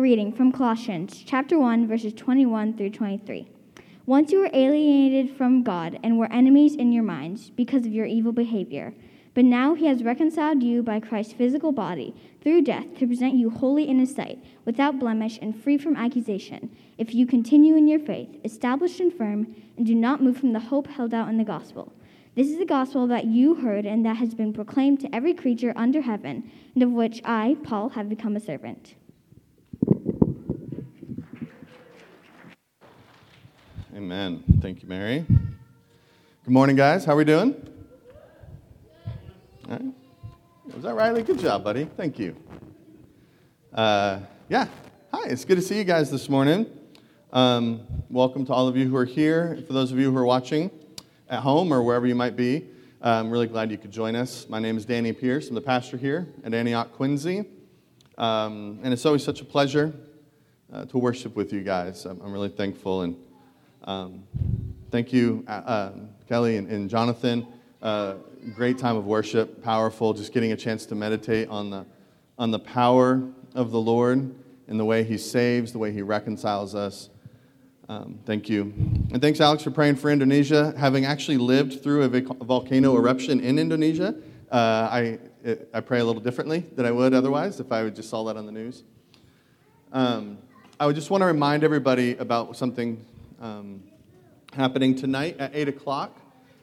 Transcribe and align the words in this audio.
reading 0.00 0.32
from 0.32 0.50
Colossians 0.50 1.22
chapter 1.26 1.58
1 1.58 1.86
verses 1.86 2.14
21 2.14 2.74
through 2.74 2.88
23. 2.88 3.46
Once 4.06 4.32
you 4.32 4.38
were 4.38 4.50
alienated 4.54 5.36
from 5.36 5.62
God 5.62 6.00
and 6.02 6.18
were 6.18 6.32
enemies 6.32 6.74
in 6.74 6.90
your 6.90 7.02
minds 7.02 7.50
because 7.50 7.84
of 7.84 7.92
your 7.92 8.06
evil 8.06 8.32
behavior, 8.32 8.94
but 9.34 9.44
now 9.44 9.74
he 9.74 9.84
has 9.84 10.02
reconciled 10.02 10.62
you 10.62 10.82
by 10.82 11.00
Christ's 11.00 11.34
physical 11.34 11.70
body 11.70 12.14
through 12.42 12.62
death 12.62 12.96
to 12.98 13.06
present 13.06 13.34
you 13.34 13.50
holy 13.50 13.86
in 13.88 13.98
his 13.98 14.14
sight, 14.14 14.42
without 14.64 14.98
blemish 14.98 15.38
and 15.42 15.62
free 15.62 15.76
from 15.76 15.96
accusation, 15.96 16.74
if 16.96 17.14
you 17.14 17.26
continue 17.26 17.76
in 17.76 17.86
your 17.86 18.00
faith, 18.00 18.40
established 18.42 19.00
and 19.00 19.12
firm, 19.12 19.54
and 19.76 19.86
do 19.86 19.94
not 19.94 20.22
move 20.22 20.38
from 20.38 20.54
the 20.54 20.60
hope 20.60 20.86
held 20.86 21.12
out 21.12 21.28
in 21.28 21.36
the 21.36 21.44
gospel. 21.44 21.92
This 22.34 22.48
is 22.48 22.58
the 22.58 22.64
gospel 22.64 23.06
that 23.08 23.26
you 23.26 23.56
heard 23.56 23.84
and 23.84 24.06
that 24.06 24.16
has 24.16 24.34
been 24.34 24.54
proclaimed 24.54 25.00
to 25.00 25.14
every 25.14 25.34
creature 25.34 25.74
under 25.76 26.00
heaven, 26.00 26.50
and 26.74 26.82
of 26.82 26.90
which 26.90 27.20
I, 27.22 27.58
Paul, 27.62 27.90
have 27.90 28.08
become 28.08 28.34
a 28.34 28.40
servant. 28.40 28.94
Amen. 34.00 34.42
Thank 34.62 34.82
you, 34.82 34.88
Mary. 34.88 35.26
Good 35.28 36.50
morning, 36.54 36.74
guys. 36.74 37.04
How 37.04 37.12
are 37.12 37.16
we 37.16 37.24
doing? 37.26 37.54
Was 39.68 40.84
that 40.84 40.94
Riley? 40.94 41.22
Good 41.22 41.38
job, 41.38 41.62
buddy. 41.64 41.84
Thank 41.84 42.18
you. 42.18 42.34
Uh, 43.74 44.20
yeah. 44.48 44.68
Hi. 45.12 45.28
It's 45.28 45.44
good 45.44 45.56
to 45.56 45.62
see 45.62 45.76
you 45.76 45.84
guys 45.84 46.10
this 46.10 46.30
morning. 46.30 46.64
Um, 47.30 47.82
welcome 48.08 48.46
to 48.46 48.54
all 48.54 48.68
of 48.68 48.74
you 48.74 48.88
who 48.88 48.96
are 48.96 49.04
here. 49.04 49.62
For 49.66 49.74
those 49.74 49.92
of 49.92 49.98
you 49.98 50.10
who 50.10 50.16
are 50.16 50.24
watching 50.24 50.70
at 51.28 51.40
home 51.40 51.70
or 51.70 51.82
wherever 51.82 52.06
you 52.06 52.14
might 52.14 52.36
be, 52.36 52.68
I'm 53.02 53.30
really 53.30 53.48
glad 53.48 53.70
you 53.70 53.76
could 53.76 53.92
join 53.92 54.16
us. 54.16 54.48
My 54.48 54.60
name 54.60 54.78
is 54.78 54.86
Danny 54.86 55.12
Pierce. 55.12 55.50
I'm 55.50 55.54
the 55.54 55.60
pastor 55.60 55.98
here 55.98 56.26
at 56.42 56.54
Antioch 56.54 56.90
Quincy. 56.92 57.44
Um, 58.16 58.80
and 58.82 58.94
it's 58.94 59.04
always 59.04 59.22
such 59.22 59.42
a 59.42 59.44
pleasure 59.44 59.92
uh, 60.72 60.86
to 60.86 60.96
worship 60.96 61.36
with 61.36 61.52
you 61.52 61.60
guys. 61.62 62.06
I'm, 62.06 62.18
I'm 62.22 62.32
really 62.32 62.48
thankful 62.48 63.02
and 63.02 63.14
um, 63.84 64.24
thank 64.90 65.12
you, 65.12 65.44
uh, 65.48 65.50
uh, 65.50 65.92
Kelly 66.28 66.56
and, 66.56 66.68
and 66.68 66.90
Jonathan. 66.90 67.46
Uh, 67.80 68.14
great 68.54 68.78
time 68.78 68.96
of 68.96 69.06
worship, 69.06 69.62
powerful, 69.62 70.12
just 70.12 70.32
getting 70.32 70.52
a 70.52 70.56
chance 70.56 70.86
to 70.86 70.94
meditate 70.94 71.48
on 71.48 71.70
the, 71.70 71.86
on 72.38 72.50
the 72.50 72.58
power 72.58 73.22
of 73.54 73.70
the 73.70 73.80
Lord 73.80 74.34
and 74.68 74.78
the 74.78 74.84
way 74.84 75.02
He 75.02 75.18
saves, 75.18 75.72
the 75.72 75.78
way 75.78 75.92
He 75.92 76.02
reconciles 76.02 76.74
us. 76.74 77.10
Um, 77.88 78.20
thank 78.24 78.48
you. 78.48 78.72
And 79.12 79.20
thanks, 79.20 79.40
Alex, 79.40 79.64
for 79.64 79.72
praying 79.72 79.96
for 79.96 80.10
Indonesia. 80.10 80.72
Having 80.76 81.06
actually 81.06 81.38
lived 81.38 81.82
through 81.82 82.04
a, 82.04 82.44
volcano 82.44 82.96
eruption 82.96 83.40
in 83.40 83.58
Indonesia, 83.58 84.14
uh, 84.52 84.88
I, 84.90 85.18
it, 85.42 85.68
I 85.74 85.80
pray 85.80 86.00
a 86.00 86.04
little 86.04 86.22
differently 86.22 86.64
than 86.76 86.86
I 86.86 86.92
would 86.92 87.14
otherwise 87.14 87.58
if 87.60 87.72
I 87.72 87.82
would 87.82 87.96
just 87.96 88.08
saw 88.08 88.24
that 88.24 88.36
on 88.36 88.46
the 88.46 88.52
news. 88.52 88.84
Um, 89.92 90.38
I 90.78 90.86
would 90.86 90.94
just 90.94 91.10
want 91.10 91.22
to 91.22 91.26
remind 91.26 91.64
everybody 91.64 92.16
about 92.16 92.56
something 92.56 93.04
um, 93.40 93.82
happening 94.52 94.94
tonight 94.94 95.36
at 95.38 95.54
8 95.54 95.68
o'clock. 95.68 96.18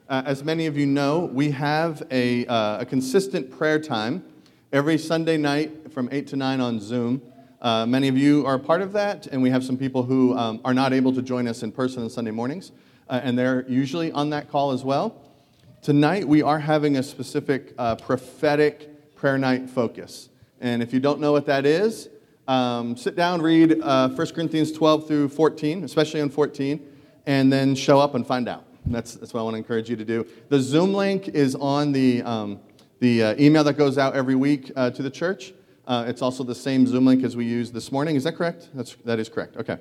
Uh, 0.08 0.22
as 0.24 0.44
many 0.44 0.66
of 0.66 0.76
you 0.76 0.86
know, 0.86 1.24
we 1.32 1.50
have 1.50 2.02
a, 2.10 2.46
uh, 2.46 2.80
a, 2.80 2.86
consistent 2.86 3.50
prayer 3.50 3.80
time 3.80 4.24
every 4.72 4.96
Sunday 4.96 5.36
night 5.36 5.92
from 5.92 6.08
8 6.12 6.28
to 6.28 6.36
9 6.36 6.60
on 6.60 6.80
Zoom. 6.80 7.20
Uh, 7.60 7.84
many 7.84 8.06
of 8.06 8.16
you 8.16 8.46
are 8.46 8.58
part 8.58 8.80
of 8.80 8.92
that, 8.92 9.26
and 9.26 9.42
we 9.42 9.50
have 9.50 9.64
some 9.64 9.76
people 9.76 10.04
who 10.04 10.38
um, 10.38 10.60
are 10.64 10.72
not 10.72 10.92
able 10.92 11.12
to 11.12 11.20
join 11.20 11.48
us 11.48 11.64
in 11.64 11.72
person 11.72 12.04
on 12.04 12.10
Sunday 12.10 12.30
mornings, 12.30 12.70
uh, 13.08 13.20
and 13.24 13.36
they're 13.36 13.68
usually 13.68 14.12
on 14.12 14.30
that 14.30 14.48
call 14.48 14.70
as 14.70 14.84
well. 14.84 15.20
Tonight, 15.82 16.26
we 16.28 16.42
are 16.42 16.60
having 16.60 16.96
a 16.96 17.02
specific 17.02 17.74
uh, 17.76 17.96
prophetic 17.96 19.14
prayer 19.16 19.36
night 19.36 19.68
focus. 19.68 20.28
And 20.60 20.82
if 20.82 20.92
you 20.92 21.00
don't 21.00 21.20
know 21.20 21.32
what 21.32 21.46
that 21.46 21.66
is, 21.66 22.08
um, 22.48 22.96
sit 22.96 23.14
down, 23.14 23.42
read 23.42 23.80
uh, 23.82 24.08
1 24.08 24.26
Corinthians 24.28 24.72
12 24.72 25.06
through 25.06 25.28
14, 25.28 25.84
especially 25.84 26.20
on 26.20 26.30
14, 26.30 26.80
and 27.26 27.52
then 27.52 27.74
show 27.74 28.00
up 28.00 28.14
and 28.14 28.26
find 28.26 28.48
out. 28.48 28.64
That's, 28.86 29.14
that's 29.14 29.34
what 29.34 29.40
I 29.40 29.42
want 29.42 29.54
to 29.54 29.58
encourage 29.58 29.90
you 29.90 29.96
to 29.96 30.04
do. 30.04 30.26
The 30.48 30.58
Zoom 30.58 30.94
link 30.94 31.28
is 31.28 31.54
on 31.54 31.92
the, 31.92 32.22
um, 32.22 32.58
the 33.00 33.22
uh, 33.22 33.34
email 33.38 33.62
that 33.64 33.74
goes 33.74 33.98
out 33.98 34.16
every 34.16 34.34
week 34.34 34.72
uh, 34.74 34.90
to 34.90 35.02
the 35.02 35.10
church. 35.10 35.52
Uh, 35.86 36.06
it's 36.08 36.22
also 36.22 36.42
the 36.42 36.54
same 36.54 36.86
Zoom 36.86 37.04
link 37.04 37.22
as 37.22 37.36
we 37.36 37.44
used 37.44 37.74
this 37.74 37.92
morning. 37.92 38.16
Is 38.16 38.24
that 38.24 38.34
correct? 38.34 38.70
That's, 38.72 38.94
that 39.04 39.18
is 39.18 39.28
correct. 39.28 39.58
Okay. 39.58 39.78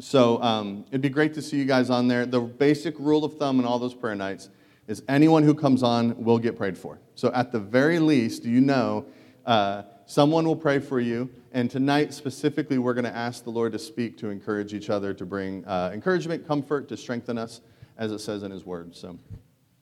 So 0.00 0.40
um, 0.42 0.84
it'd 0.88 1.02
be 1.02 1.08
great 1.10 1.34
to 1.34 1.42
see 1.42 1.58
you 1.58 1.66
guys 1.66 1.90
on 1.90 2.08
there. 2.08 2.24
The 2.24 2.40
basic 2.40 2.98
rule 2.98 3.24
of 3.24 3.36
thumb 3.36 3.58
in 3.58 3.66
all 3.66 3.78
those 3.78 3.94
prayer 3.94 4.14
nights 4.14 4.48
is 4.86 5.02
anyone 5.08 5.42
who 5.42 5.54
comes 5.54 5.82
on 5.82 6.22
will 6.24 6.38
get 6.38 6.56
prayed 6.56 6.78
for. 6.78 6.98
So 7.14 7.30
at 7.34 7.52
the 7.52 7.60
very 7.60 7.98
least, 7.98 8.44
you 8.44 8.62
know 8.62 9.04
uh, 9.44 9.82
someone 10.06 10.46
will 10.46 10.56
pray 10.56 10.78
for 10.78 11.00
you. 11.00 11.28
And 11.50 11.70
tonight, 11.70 12.12
specifically, 12.12 12.76
we're 12.76 12.92
going 12.92 13.06
to 13.06 13.16
ask 13.16 13.42
the 13.42 13.50
Lord 13.50 13.72
to 13.72 13.78
speak, 13.78 14.18
to 14.18 14.28
encourage 14.28 14.74
each 14.74 14.90
other, 14.90 15.14
to 15.14 15.24
bring 15.24 15.64
uh, 15.64 15.90
encouragement, 15.94 16.46
comfort, 16.46 16.88
to 16.90 16.96
strengthen 16.96 17.38
us, 17.38 17.62
as 17.96 18.12
it 18.12 18.18
says 18.18 18.42
in 18.42 18.50
His 18.50 18.66
Word. 18.66 18.94
So 18.94 19.16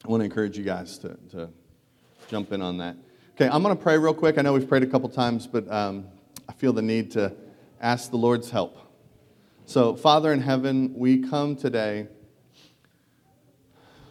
I 0.04 0.08
want 0.08 0.20
to 0.20 0.24
encourage 0.24 0.56
you 0.56 0.62
guys 0.62 0.96
to, 0.98 1.16
to 1.32 1.50
jump 2.28 2.52
in 2.52 2.62
on 2.62 2.78
that. 2.78 2.96
Okay, 3.34 3.48
I'm 3.48 3.64
going 3.64 3.76
to 3.76 3.82
pray 3.82 3.98
real 3.98 4.14
quick. 4.14 4.38
I 4.38 4.42
know 4.42 4.52
we've 4.52 4.68
prayed 4.68 4.84
a 4.84 4.86
couple 4.86 5.08
times, 5.08 5.48
but 5.48 5.68
um, 5.70 6.06
I 6.48 6.52
feel 6.52 6.72
the 6.72 6.82
need 6.82 7.10
to 7.12 7.34
ask 7.80 8.12
the 8.12 8.16
Lord's 8.16 8.48
help. 8.48 8.78
So, 9.64 9.96
Father 9.96 10.32
in 10.32 10.40
heaven, 10.40 10.94
we 10.94 11.18
come 11.18 11.56
today. 11.56 12.06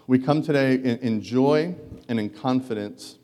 We 0.08 0.20
come 0.20 0.42
today 0.42 0.74
in, 0.74 0.98
in 0.98 1.22
joy 1.22 1.74
and 2.10 2.20
in 2.20 2.30
confidence 2.32 3.18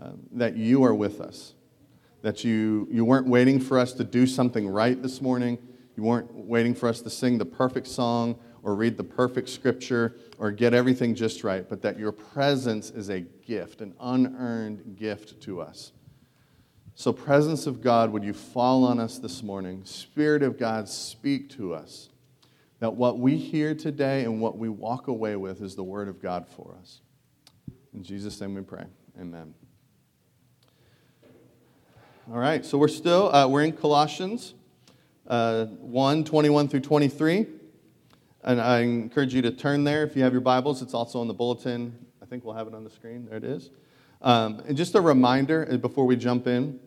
uh, 0.00 0.12
that 0.32 0.56
you 0.56 0.84
are 0.84 0.94
with 0.94 1.20
us 1.20 1.52
that 2.22 2.44
you, 2.44 2.88
you 2.90 3.04
weren't 3.04 3.26
waiting 3.26 3.60
for 3.60 3.78
us 3.78 3.92
to 3.94 4.04
do 4.04 4.26
something 4.26 4.68
right 4.68 5.00
this 5.02 5.20
morning. 5.20 5.58
You 5.96 6.04
weren't 6.04 6.32
waiting 6.32 6.74
for 6.74 6.88
us 6.88 7.00
to 7.02 7.10
sing 7.10 7.38
the 7.38 7.44
perfect 7.44 7.86
song 7.88 8.38
or 8.62 8.74
read 8.74 8.96
the 8.96 9.04
perfect 9.04 9.48
scripture 9.48 10.16
or 10.38 10.50
get 10.52 10.72
everything 10.72 11.14
just 11.14 11.44
right, 11.44 11.68
but 11.68 11.82
that 11.82 11.98
your 11.98 12.12
presence 12.12 12.90
is 12.90 13.10
a 13.10 13.20
gift, 13.20 13.80
an 13.80 13.94
unearned 14.00 14.96
gift 14.96 15.40
to 15.42 15.60
us. 15.60 15.92
So, 16.94 17.12
presence 17.12 17.66
of 17.66 17.80
God, 17.80 18.12
would 18.12 18.22
you 18.22 18.34
fall 18.34 18.84
on 18.84 19.00
us 19.00 19.18
this 19.18 19.42
morning? 19.42 19.84
Spirit 19.84 20.42
of 20.42 20.58
God, 20.58 20.88
speak 20.88 21.50
to 21.50 21.74
us. 21.74 22.10
That 22.80 22.94
what 22.94 23.18
we 23.18 23.36
hear 23.36 23.74
today 23.74 24.24
and 24.24 24.40
what 24.40 24.58
we 24.58 24.68
walk 24.68 25.08
away 25.08 25.36
with 25.36 25.62
is 25.62 25.74
the 25.74 25.84
word 25.84 26.08
of 26.08 26.20
God 26.20 26.46
for 26.46 26.76
us. 26.80 27.00
In 27.94 28.02
Jesus' 28.02 28.40
name 28.40 28.54
we 28.54 28.62
pray. 28.62 28.84
Amen. 29.18 29.54
All 32.30 32.38
right, 32.38 32.64
so 32.64 32.78
we're 32.78 32.86
still, 32.86 33.34
uh, 33.34 33.48
we're 33.48 33.64
in 33.64 33.72
Colossians 33.72 34.54
uh, 35.26 35.64
1 35.64 36.22
21 36.22 36.68
through 36.68 36.78
23. 36.78 37.46
And 38.44 38.60
I 38.60 38.78
encourage 38.82 39.34
you 39.34 39.42
to 39.42 39.50
turn 39.50 39.82
there 39.82 40.04
if 40.04 40.14
you 40.14 40.22
have 40.22 40.30
your 40.30 40.40
Bibles. 40.40 40.82
It's 40.82 40.94
also 40.94 41.20
on 41.20 41.26
the 41.26 41.34
bulletin. 41.34 41.98
I 42.22 42.26
think 42.26 42.44
we'll 42.44 42.54
have 42.54 42.68
it 42.68 42.74
on 42.74 42.84
the 42.84 42.90
screen. 42.90 43.26
There 43.28 43.38
it 43.38 43.42
is. 43.42 43.70
Um, 44.20 44.62
and 44.68 44.76
just 44.76 44.94
a 44.94 45.00
reminder 45.00 45.66
uh, 45.68 45.78
before 45.78 46.06
we 46.06 46.14
jump 46.14 46.46
in 46.46 46.78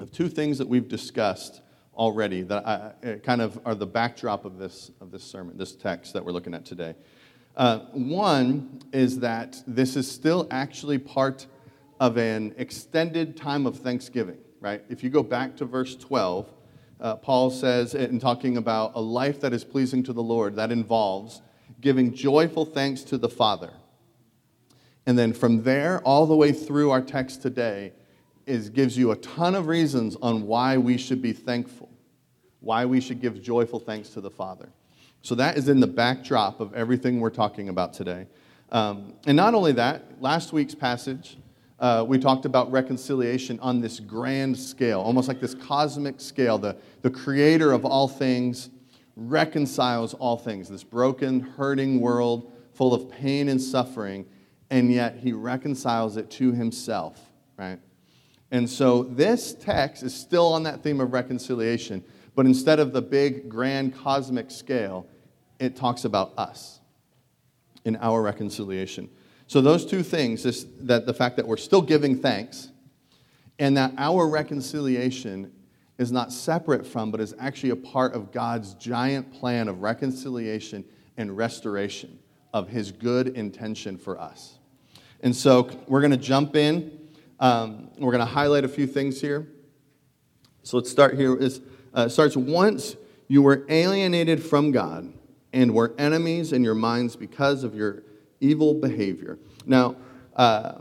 of 0.00 0.10
two 0.10 0.30
things 0.30 0.56
that 0.56 0.66
we've 0.66 0.88
discussed 0.88 1.60
already 1.94 2.40
that 2.40 2.66
I, 2.66 3.18
kind 3.22 3.42
of 3.42 3.60
are 3.66 3.74
the 3.74 3.86
backdrop 3.86 4.46
of 4.46 4.56
this, 4.56 4.90
of 4.98 5.10
this 5.10 5.24
sermon, 5.24 5.58
this 5.58 5.76
text 5.76 6.14
that 6.14 6.24
we're 6.24 6.32
looking 6.32 6.54
at 6.54 6.64
today. 6.64 6.94
Uh, 7.54 7.80
one 7.92 8.80
is 8.94 9.18
that 9.18 9.62
this 9.66 9.94
is 9.94 10.10
still 10.10 10.48
actually 10.50 10.96
part 10.96 11.48
of 12.00 12.16
an 12.16 12.54
extended 12.56 13.36
time 13.36 13.66
of 13.66 13.78
Thanksgiving 13.80 14.38
right? 14.64 14.82
If 14.88 15.04
you 15.04 15.10
go 15.10 15.22
back 15.22 15.56
to 15.56 15.66
verse 15.66 15.94
12, 15.94 16.50
uh, 16.98 17.16
Paul 17.16 17.50
says, 17.50 17.94
in 17.94 18.18
talking 18.18 18.56
about 18.56 18.92
a 18.94 19.00
life 19.00 19.38
that 19.40 19.52
is 19.52 19.62
pleasing 19.62 20.02
to 20.04 20.14
the 20.14 20.22
Lord, 20.22 20.56
that 20.56 20.72
involves 20.72 21.42
giving 21.82 22.14
joyful 22.14 22.64
thanks 22.64 23.02
to 23.02 23.18
the 23.18 23.28
Father. 23.28 23.74
And 25.04 25.18
then 25.18 25.34
from 25.34 25.64
there, 25.64 26.00
all 26.00 26.24
the 26.24 26.34
way 26.34 26.50
through 26.50 26.92
our 26.92 27.02
text 27.02 27.42
today, 27.42 27.92
is 28.46 28.70
gives 28.70 28.96
you 28.96 29.10
a 29.10 29.16
ton 29.16 29.54
of 29.54 29.66
reasons 29.66 30.16
on 30.22 30.46
why 30.46 30.78
we 30.78 30.96
should 30.96 31.20
be 31.20 31.34
thankful, 31.34 31.90
why 32.60 32.86
we 32.86 33.02
should 33.02 33.20
give 33.20 33.42
joyful 33.42 33.78
thanks 33.78 34.08
to 34.10 34.22
the 34.22 34.30
Father. 34.30 34.70
So 35.20 35.34
that 35.34 35.58
is 35.58 35.68
in 35.68 35.80
the 35.80 35.86
backdrop 35.86 36.60
of 36.60 36.72
everything 36.72 37.20
we're 37.20 37.28
talking 37.28 37.68
about 37.68 37.92
today. 37.92 38.28
Um, 38.72 39.12
and 39.26 39.36
not 39.36 39.52
only 39.52 39.72
that, 39.72 40.22
last 40.22 40.54
week's 40.54 40.74
passage 40.74 41.36
uh, 41.84 42.02
we 42.02 42.18
talked 42.18 42.46
about 42.46 42.72
reconciliation 42.72 43.60
on 43.60 43.78
this 43.78 44.00
grand 44.00 44.56
scale, 44.58 45.02
almost 45.02 45.28
like 45.28 45.38
this 45.38 45.54
cosmic 45.54 46.18
scale. 46.18 46.56
The, 46.56 46.78
the 47.02 47.10
creator 47.10 47.72
of 47.72 47.84
all 47.84 48.08
things 48.08 48.70
reconciles 49.16 50.14
all 50.14 50.38
things, 50.38 50.70
this 50.70 50.82
broken, 50.82 51.40
hurting 51.40 52.00
world 52.00 52.50
full 52.72 52.94
of 52.94 53.10
pain 53.10 53.50
and 53.50 53.60
suffering, 53.60 54.24
and 54.70 54.90
yet 54.90 55.18
he 55.18 55.34
reconciles 55.34 56.16
it 56.16 56.30
to 56.30 56.52
himself, 56.52 57.20
right? 57.58 57.78
And 58.50 58.68
so 58.68 59.02
this 59.02 59.52
text 59.52 60.02
is 60.02 60.14
still 60.14 60.54
on 60.54 60.62
that 60.62 60.82
theme 60.82 61.02
of 61.02 61.12
reconciliation, 61.12 62.02
but 62.34 62.46
instead 62.46 62.80
of 62.80 62.94
the 62.94 63.02
big, 63.02 63.50
grand, 63.50 63.94
cosmic 63.94 64.50
scale, 64.50 65.06
it 65.58 65.76
talks 65.76 66.06
about 66.06 66.32
us 66.38 66.80
in 67.84 67.96
our 67.96 68.22
reconciliation. 68.22 69.10
So, 69.46 69.60
those 69.60 69.84
two 69.84 70.02
things 70.02 70.42
this, 70.42 70.66
that 70.80 71.06
the 71.06 71.14
fact 71.14 71.36
that 71.36 71.46
we're 71.46 71.56
still 71.56 71.82
giving 71.82 72.18
thanks 72.18 72.70
and 73.58 73.76
that 73.76 73.92
our 73.98 74.28
reconciliation 74.28 75.52
is 75.98 76.10
not 76.10 76.32
separate 76.32 76.86
from, 76.86 77.10
but 77.10 77.20
is 77.20 77.34
actually 77.38 77.70
a 77.70 77.76
part 77.76 78.14
of 78.14 78.32
God's 78.32 78.74
giant 78.74 79.32
plan 79.32 79.68
of 79.68 79.82
reconciliation 79.82 80.84
and 81.16 81.36
restoration 81.36 82.18
of 82.52 82.68
his 82.68 82.90
good 82.90 83.28
intention 83.28 83.96
for 83.96 84.20
us. 84.20 84.58
And 85.20 85.34
so 85.34 85.70
we're 85.86 86.00
going 86.00 86.10
to 86.10 86.16
jump 86.16 86.56
in. 86.56 86.98
Um, 87.38 87.90
we're 87.98 88.12
going 88.12 88.26
to 88.26 88.32
highlight 88.32 88.64
a 88.64 88.68
few 88.68 88.86
things 88.86 89.20
here. 89.20 89.46
So 90.62 90.76
let's 90.78 90.90
start 90.90 91.14
here. 91.14 91.36
It 91.36 91.60
uh, 91.92 92.08
starts 92.08 92.36
once 92.36 92.96
you 93.28 93.42
were 93.42 93.64
alienated 93.68 94.42
from 94.42 94.72
God 94.72 95.12
and 95.52 95.74
were 95.74 95.94
enemies 95.98 96.52
in 96.52 96.64
your 96.64 96.74
minds 96.74 97.16
because 97.16 97.64
of 97.64 97.74
your 97.74 98.02
evil 98.44 98.74
behavior. 98.74 99.38
Now, 99.66 99.96
uh, 100.36 100.74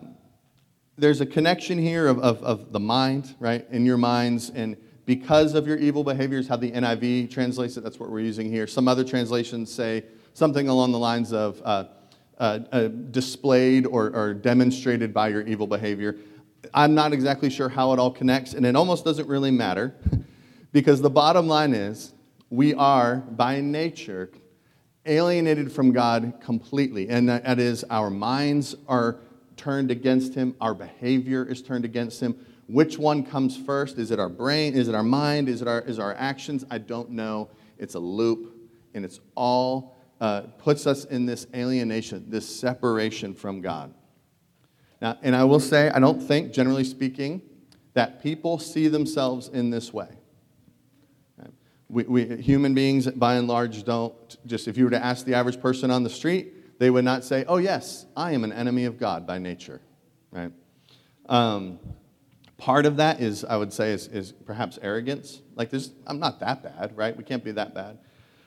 there's 0.98 1.22
a 1.22 1.26
connection 1.26 1.78
here 1.78 2.08
of, 2.08 2.20
of, 2.20 2.44
of, 2.44 2.72
the 2.72 2.80
mind, 2.80 3.36
right, 3.40 3.66
in 3.72 3.86
your 3.86 3.98
minds, 3.98 4.52
and 4.52 4.78
because 5.06 5.56
of 5.56 5.66
your 5.66 5.78
evil 5.78 6.04
behaviors, 6.04 6.48
how 6.48 6.58
the 6.58 6.72
NIV 6.72 7.32
translates 7.32 7.78
it, 7.78 7.84
that's 7.84 8.00
what 8.00 8.10
we're 8.10 8.20
using 8.20 8.50
here. 8.50 8.68
Some 8.68 8.88
other 8.88 9.04
translations 9.04 9.74
say 9.74 10.04
something 10.34 10.68
along 10.68 10.92
the 10.92 11.00
lines 11.00 11.34
of 11.34 11.62
uh, 11.64 11.86
uh, 12.38 12.60
uh, 12.72 12.88
displayed 12.88 13.86
or, 13.86 14.16
or 14.16 14.34
demonstrated 14.34 15.14
by 15.14 15.30
your 15.30 15.42
evil 15.42 15.68
behavior. 15.68 16.18
I'm 16.74 16.94
not 16.94 17.12
exactly 17.14 17.50
sure 17.50 17.70
how 17.70 17.94
it 17.94 18.00
all 18.00 18.12
connects, 18.12 18.54
and 18.54 18.66
it 18.66 18.76
almost 18.76 19.04
doesn't 19.04 19.28
really 19.28 19.52
matter 19.52 19.96
because 20.72 21.02
the 21.02 21.10
bottom 21.10 21.48
line 21.48 21.74
is 21.74 22.14
we 22.50 22.74
are, 22.74 23.18
by 23.18 23.62
nature, 23.62 24.30
alienated 25.06 25.72
from 25.72 25.92
God 25.92 26.34
completely. 26.42 27.10
And 27.10 27.30
that 27.30 27.60
is, 27.60 27.84
our 27.90 28.10
minds 28.10 28.76
are 28.88 29.20
turned 29.58 29.92
against 29.92 30.34
Him, 30.34 30.56
our 30.60 30.74
behavior 30.74 31.46
is 31.46 31.62
turned 31.62 31.86
against 31.86 32.22
Him. 32.22 32.36
Which 32.68 32.98
one 32.98 33.24
comes 33.24 33.58
first? 33.58 33.98
Is 33.98 34.12
it 34.12 34.20
our 34.20 34.30
brain? 34.30 34.74
Is 34.74 34.88
it 34.88 34.96
our 34.96 35.04
mind? 35.04 35.50
Is 35.50 35.62
it 35.62 35.68
our, 35.68 35.82
is 35.82 36.00
our 36.00 36.14
actions? 36.16 36.66
I 36.72 36.78
don't 36.78 37.12
know. 37.12 37.50
It's 37.78 37.96
a 37.96 38.00
loop, 38.00 38.56
and 38.94 39.04
it's 39.04 39.20
all 39.36 39.96
uh, 40.22 40.42
puts 40.58 40.88
us 40.88 41.06
in 41.06 41.26
this 41.26 41.48
alienation, 41.54 42.26
this 42.30 42.48
separation 42.48 43.36
from 43.36 43.62
God. 43.62 43.94
Now, 45.02 45.18
and 45.22 45.36
I 45.36 45.44
will 45.44 45.60
say, 45.60 45.90
I 45.90 46.00
don't 46.00 46.22
think, 46.22 46.54
generally 46.54 46.86
speaking, 46.86 47.42
that 47.94 48.24
people 48.24 48.58
see 48.58 48.88
themselves 48.88 49.50
in 49.50 49.70
this 49.70 49.94
way. 49.94 50.08
We, 51.94 52.04
we, 52.04 52.38
human 52.42 52.74
beings, 52.74 53.08
by 53.08 53.36
and 53.36 53.48
large, 53.48 53.84
don't. 53.84 54.14
Just 54.48 54.68
if 54.68 54.78
you 54.78 54.86
were 54.86 54.90
to 54.90 55.04
ask 55.04 55.26
the 55.26 55.36
average 55.36 55.62
person 55.62 55.92
on 55.92 56.04
the 56.04 56.10
street, 56.10 56.80
they 56.80 56.90
would 56.90 57.06
not 57.06 57.24
say, 57.24 57.46
"Oh 57.48 57.58
yes, 57.58 58.08
I 58.18 58.32
am 58.32 58.44
an 58.44 58.52
enemy 58.52 58.86
of 58.86 58.98
God 58.98 59.28
by 59.28 59.38
nature." 59.38 59.80
Right? 60.32 60.52
Um, 61.28 61.80
part 62.58 62.86
of 62.86 62.98
that 62.98 63.22
is, 63.22 63.46
I 63.46 63.58
would 63.58 63.72
say, 63.72 63.92
is, 63.92 64.08
is 64.08 64.32
perhaps 64.32 64.80
arrogance. 64.82 65.42
Like, 65.56 65.72
I'm 66.08 66.20
not 66.20 66.40
that 66.40 66.64
bad, 66.64 66.98
right? 66.98 67.16
We 67.16 67.24
can't 67.24 67.44
be 67.44 67.52
that 67.52 67.74
bad. 67.76 68.00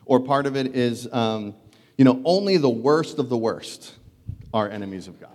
Or 0.04 0.20
part 0.20 0.46
of 0.46 0.56
it 0.56 0.75
is, 0.75 1.12
um, 1.12 1.54
you 1.96 2.04
know, 2.04 2.20
only 2.25 2.56
the 2.56 2.70
worst 2.70 3.19
of 3.19 3.28
the 3.28 3.37
worst 3.37 3.94
are 4.52 4.69
enemies 4.69 5.08
of 5.08 5.20
God. 5.20 5.31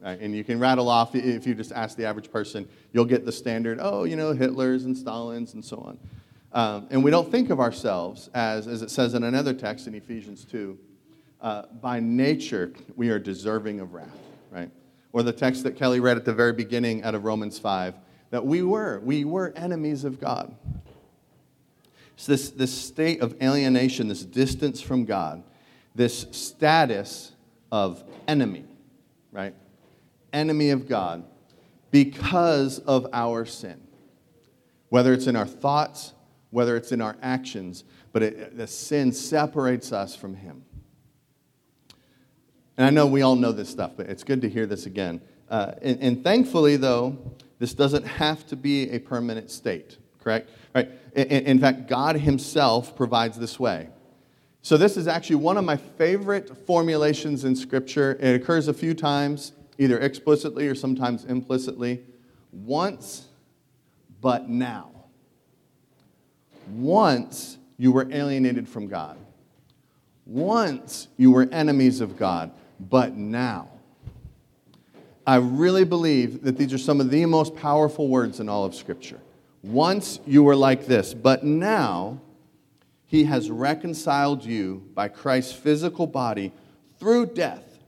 Right? 0.00 0.18
And 0.18 0.34
you 0.34 0.42
can 0.42 0.58
rattle 0.58 0.88
off, 0.88 1.14
if 1.14 1.46
you 1.46 1.54
just 1.54 1.72
ask 1.72 1.96
the 1.96 2.06
average 2.06 2.32
person, 2.32 2.68
you'll 2.92 3.04
get 3.04 3.24
the 3.24 3.32
standard, 3.32 3.78
oh, 3.80 4.04
you 4.04 4.16
know, 4.16 4.32
Hitler's 4.32 4.84
and 4.84 4.96
Stalin's 4.96 5.54
and 5.54 5.64
so 5.64 5.76
on. 5.78 5.98
Um, 6.52 6.86
and 6.90 7.02
we 7.02 7.10
don't 7.10 7.30
think 7.30 7.50
of 7.50 7.60
ourselves 7.60 8.28
as, 8.34 8.66
as 8.66 8.82
it 8.82 8.90
says 8.90 9.14
in 9.14 9.24
another 9.24 9.54
text 9.54 9.86
in 9.86 9.94
Ephesians 9.94 10.44
2, 10.44 10.78
uh, 11.40 11.62
by 11.80 11.98
nature 11.98 12.72
we 12.94 13.08
are 13.08 13.18
deserving 13.18 13.80
of 13.80 13.94
wrath, 13.94 14.08
right? 14.50 14.70
Or 15.12 15.22
the 15.22 15.32
text 15.32 15.62
that 15.64 15.76
Kelly 15.76 15.98
read 15.98 16.16
at 16.16 16.24
the 16.24 16.34
very 16.34 16.52
beginning 16.52 17.04
out 17.04 17.14
of 17.14 17.24
Romans 17.24 17.58
5, 17.58 17.94
that 18.30 18.44
we 18.44 18.62
were, 18.62 19.00
we 19.00 19.24
were 19.24 19.52
enemies 19.56 20.04
of 20.04 20.20
God. 20.20 20.54
So 22.16 22.32
this, 22.32 22.50
this 22.50 22.72
state 22.72 23.20
of 23.22 23.34
alienation, 23.42 24.08
this 24.08 24.24
distance 24.24 24.80
from 24.80 25.06
God, 25.06 25.42
this 25.94 26.26
status 26.32 27.32
of 27.70 28.04
enemy, 28.28 28.64
right? 29.32 29.54
Enemy 30.32 30.70
of 30.70 30.86
God 30.88 31.24
because 31.90 32.78
of 32.80 33.06
our 33.12 33.44
sin. 33.44 33.80
Whether 34.90 35.14
it's 35.14 35.26
in 35.26 35.36
our 35.36 35.46
thoughts, 35.46 36.12
whether 36.52 36.76
it's 36.76 36.92
in 36.92 37.00
our 37.00 37.16
actions, 37.22 37.82
but 38.12 38.22
it, 38.22 38.56
the 38.56 38.66
sin 38.66 39.10
separates 39.10 39.90
us 39.90 40.14
from 40.14 40.34
Him. 40.34 40.64
And 42.76 42.86
I 42.86 42.90
know 42.90 43.06
we 43.06 43.22
all 43.22 43.36
know 43.36 43.52
this 43.52 43.68
stuff, 43.68 43.92
but 43.96 44.06
it's 44.06 44.22
good 44.22 44.42
to 44.42 44.48
hear 44.48 44.66
this 44.66 44.86
again. 44.86 45.20
Uh, 45.48 45.72
and, 45.82 45.98
and, 46.00 46.24
thankfully, 46.24 46.76
though, 46.76 47.18
this 47.58 47.74
doesn't 47.74 48.04
have 48.04 48.46
to 48.48 48.56
be 48.56 48.90
a 48.90 48.98
permanent 48.98 49.50
state, 49.50 49.98
correct? 50.20 50.50
Right? 50.74 50.90
In, 51.14 51.26
in 51.26 51.58
fact, 51.58 51.88
God 51.88 52.16
Himself 52.16 52.94
provides 52.96 53.38
this 53.38 53.58
way. 53.58 53.88
So, 54.60 54.76
this 54.76 54.96
is 54.96 55.08
actually 55.08 55.36
one 55.36 55.56
of 55.56 55.64
my 55.64 55.76
favorite 55.76 56.66
formulations 56.66 57.44
in 57.44 57.56
Scripture. 57.56 58.16
It 58.20 58.34
occurs 58.34 58.68
a 58.68 58.74
few 58.74 58.94
times, 58.94 59.52
either 59.78 59.98
explicitly 59.98 60.68
or 60.68 60.74
sometimes 60.74 61.24
implicitly. 61.24 62.04
Once, 62.52 63.26
but 64.20 64.48
now. 64.48 64.91
Once 66.68 67.58
you 67.78 67.92
were 67.92 68.08
alienated 68.12 68.68
from 68.68 68.86
God. 68.86 69.18
Once 70.26 71.08
you 71.16 71.30
were 71.30 71.48
enemies 71.50 72.00
of 72.00 72.16
God, 72.16 72.52
but 72.78 73.16
now. 73.16 73.68
I 75.26 75.36
really 75.36 75.84
believe 75.84 76.42
that 76.42 76.56
these 76.56 76.72
are 76.72 76.78
some 76.78 77.00
of 77.00 77.10
the 77.10 77.26
most 77.26 77.54
powerful 77.56 78.08
words 78.08 78.40
in 78.40 78.48
all 78.48 78.64
of 78.64 78.74
Scripture. 78.74 79.20
Once 79.62 80.18
you 80.26 80.42
were 80.42 80.56
like 80.56 80.86
this, 80.86 81.14
but 81.14 81.44
now 81.44 82.20
he 83.06 83.24
has 83.24 83.50
reconciled 83.50 84.44
you 84.44 84.82
by 84.94 85.06
Christ's 85.06 85.52
physical 85.52 86.06
body 86.06 86.52
through 86.98 87.26
death 87.26 87.78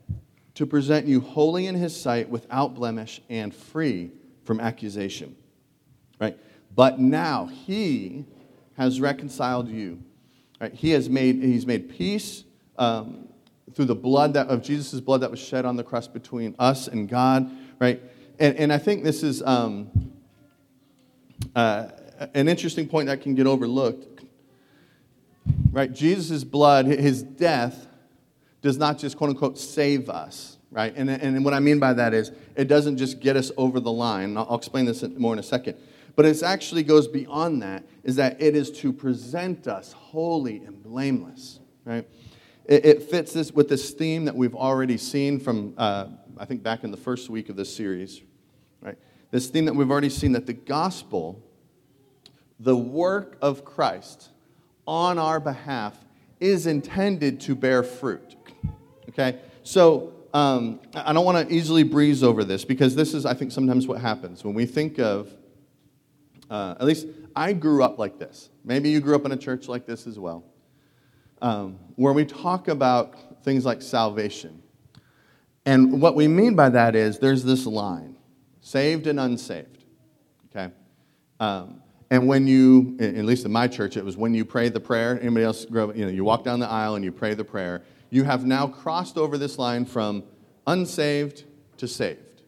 to 0.55 0.67
present 0.67 1.07
you 1.07 1.21
holy 1.21 1.67
in 1.67 1.75
his 1.75 1.99
sight 1.99 2.29
without 2.29 2.75
blemish 2.75 3.21
and 3.29 3.55
free 3.55 4.11
from 4.45 4.61
accusation. 4.61 5.35
Right? 6.21 6.39
But 6.75 7.01
now 7.01 7.47
he 7.47 8.27
has 8.77 9.01
reconciled 9.01 9.69
you. 9.69 10.03
Right? 10.61 10.73
He 10.73 10.91
has 10.91 11.09
made, 11.09 11.37
he's 11.43 11.67
made 11.67 11.91
peace 11.91 12.45
um, 12.79 13.29
through 13.75 13.87
the 13.87 13.95
blood 13.95 14.35
that, 14.35 14.49
of 14.49 14.63
Jesus' 14.63 15.01
blood 15.01 15.21
that 15.23 15.31
was 15.31 15.41
shed 15.41 15.65
on 15.65 15.77
the 15.77 15.85
cross 15.85 16.07
between 16.07 16.55
us 16.59 16.89
and 16.89 17.09
God. 17.09 17.51
Right? 17.79 18.01
And, 18.39 18.57
and 18.57 18.73
I 18.73 18.79
think 18.79 19.05
this 19.05 19.23
is 19.23 19.43
um, 19.43 20.13
uh, 21.55 21.89
an 22.35 22.49
interesting 22.49 22.89
point 22.89 23.09
that 23.09 23.21
can 23.21 23.35
get 23.35 23.47
overlooked. 23.47 24.25
Right? 25.71 25.93
Jesus' 25.93 26.45
blood, 26.45 26.87
his 26.87 27.23
death, 27.23 27.89
does 28.63 28.79
not 28.79 28.99
just 28.99 29.17
quote 29.17 29.31
unquote 29.31 29.59
save 29.59 30.09
us. 30.09 30.59
Right? 30.71 30.93
And, 30.97 31.09
and 31.09 31.45
what 31.45 31.55
I 31.55 31.61
mean 31.61 31.79
by 31.79 31.93
that 31.93 32.15
is 32.15 32.33
it 32.57 32.67
doesn't 32.67 32.97
just 32.97 33.21
get 33.21 33.37
us 33.37 33.53
over 33.57 33.79
the 33.79 33.93
line. 33.93 34.37
I'll, 34.37 34.47
I'll 34.51 34.57
explain 34.57 34.87
this 34.87 35.03
more 35.03 35.33
in 35.33 35.39
a 35.39 35.43
second 35.43 35.77
but 36.17 36.25
it 36.25 36.43
actually 36.43 36.83
goes 36.83 37.09
beyond 37.09 37.63
that, 37.63 37.85
is 38.05 38.17
that 38.17 38.41
it 38.41 38.55
is 38.55 38.71
to 38.71 38.93
present 38.93 39.67
us 39.67 39.93
holy 39.93 40.59
and 40.59 40.83
blameless, 40.83 41.61
right? 41.85 42.07
It, 42.67 42.87
it 42.87 43.03
fits 43.03 43.33
this 43.33 43.53
with 43.53 43.69
this 43.69 43.91
theme 43.91 44.25
that 44.27 44.37
we've 44.37 44.55
already 44.55 44.97
seen 44.97 45.41
from, 45.41 45.75
uh, 45.77 46.07
I 46.39 46.45
think, 46.45 46.63
back 46.63 46.85
in 46.85 46.91
the 46.91 46.97
first 46.97 47.29
week 47.29 47.49
of 47.49 47.57
this 47.57 47.75
series, 47.75 48.23
right? 48.81 48.97
This 49.31 49.49
theme 49.49 49.65
that 49.65 49.75
we've 49.75 49.91
already 49.91 50.11
seen 50.11 50.33
that 50.33 50.47
the 50.47 50.53
gospel, 50.53 51.43
the 52.61 52.77
work 52.77 53.37
of 53.43 53.65
Christ 53.65 54.31
on 54.87 55.19
our 55.19 55.41
behalf, 55.41 55.99
is 56.41 56.67
intended 56.67 57.41
to 57.41 57.55
bear 57.55 57.83
fruit, 57.83 58.37
okay? 59.09 59.41
So, 59.63 60.13
um, 60.33 60.81
I 60.95 61.13
don't 61.13 61.25
want 61.25 61.49
to 61.49 61.55
easily 61.55 61.85
breeze 61.85 62.25
over 62.25 62.43
this 62.43 62.65
because 62.65 62.97
this 62.97 63.15
is, 63.15 63.25
I 63.25 63.35
think, 63.35 63.53
sometimes 63.53 63.87
what 63.87 64.01
happens 64.01 64.45
when 64.45 64.53
we 64.53 64.67
think 64.67 64.99
of 64.99 65.33
uh, 66.51 66.75
at 66.79 66.87
least 66.87 67.07
I 67.35 67.53
grew 67.53 67.83
up 67.83 67.99
like 67.99 68.19
this. 68.19 68.51
Maybe 68.65 68.91
you 68.91 69.01
grew 69.01 69.15
up 69.15 69.25
in 69.25 69.33
a 69.33 69.37
church 69.37 69.69
like 69.69 69.87
this 69.87 70.07
as 70.07 70.19
well, 70.19 70.45
um, 71.43 71.79
where 71.97 72.13
we 72.13 72.25
talk 72.25 72.69
about 72.69 73.43
things 73.45 73.65
like 73.65 73.83
salvation. 73.83 74.63
And 75.67 76.01
what 76.01 76.15
we 76.15 76.29
mean 76.29 76.55
by 76.55 76.69
that 76.71 76.95
is 76.95 77.19
there's 77.19 77.45
this 77.45 77.67
line 77.67 78.17
saved 78.61 79.07
and 79.07 79.21
unsaved. 79.21 79.85
Okay? 80.51 80.73
Um, 81.41 81.83
and 82.11 82.29
when 82.29 82.47
you, 82.47 82.97
at 83.01 83.25
least 83.25 83.45
in 83.45 83.53
my 83.53 83.67
church, 83.67 83.97
it 83.97 84.05
was 84.05 84.17
when 84.17 84.35
you 84.35 84.45
pray 84.45 84.69
the 84.69 84.81
prayer, 84.81 85.19
anybody 85.21 85.45
else 85.45 85.65
grow 85.65 85.93
you 85.93 86.05
know, 86.05 86.11
you 86.11 86.25
walk 86.25 86.45
down 86.45 86.61
the 86.61 86.69
aisle 86.69 86.95
and 86.95 87.05
you 87.05 87.13
pray 87.13 87.35
the 87.35 87.45
prayer, 87.45 87.83
you 88.11 88.25
have 88.25 88.45
now 88.45 88.67
crossed 88.67 89.19
over 89.19 89.37
this 89.37 89.59
line 89.59 89.85
from 89.85 90.23
unsaved 90.67 91.45
to 91.79 91.89
saved. 91.89 92.43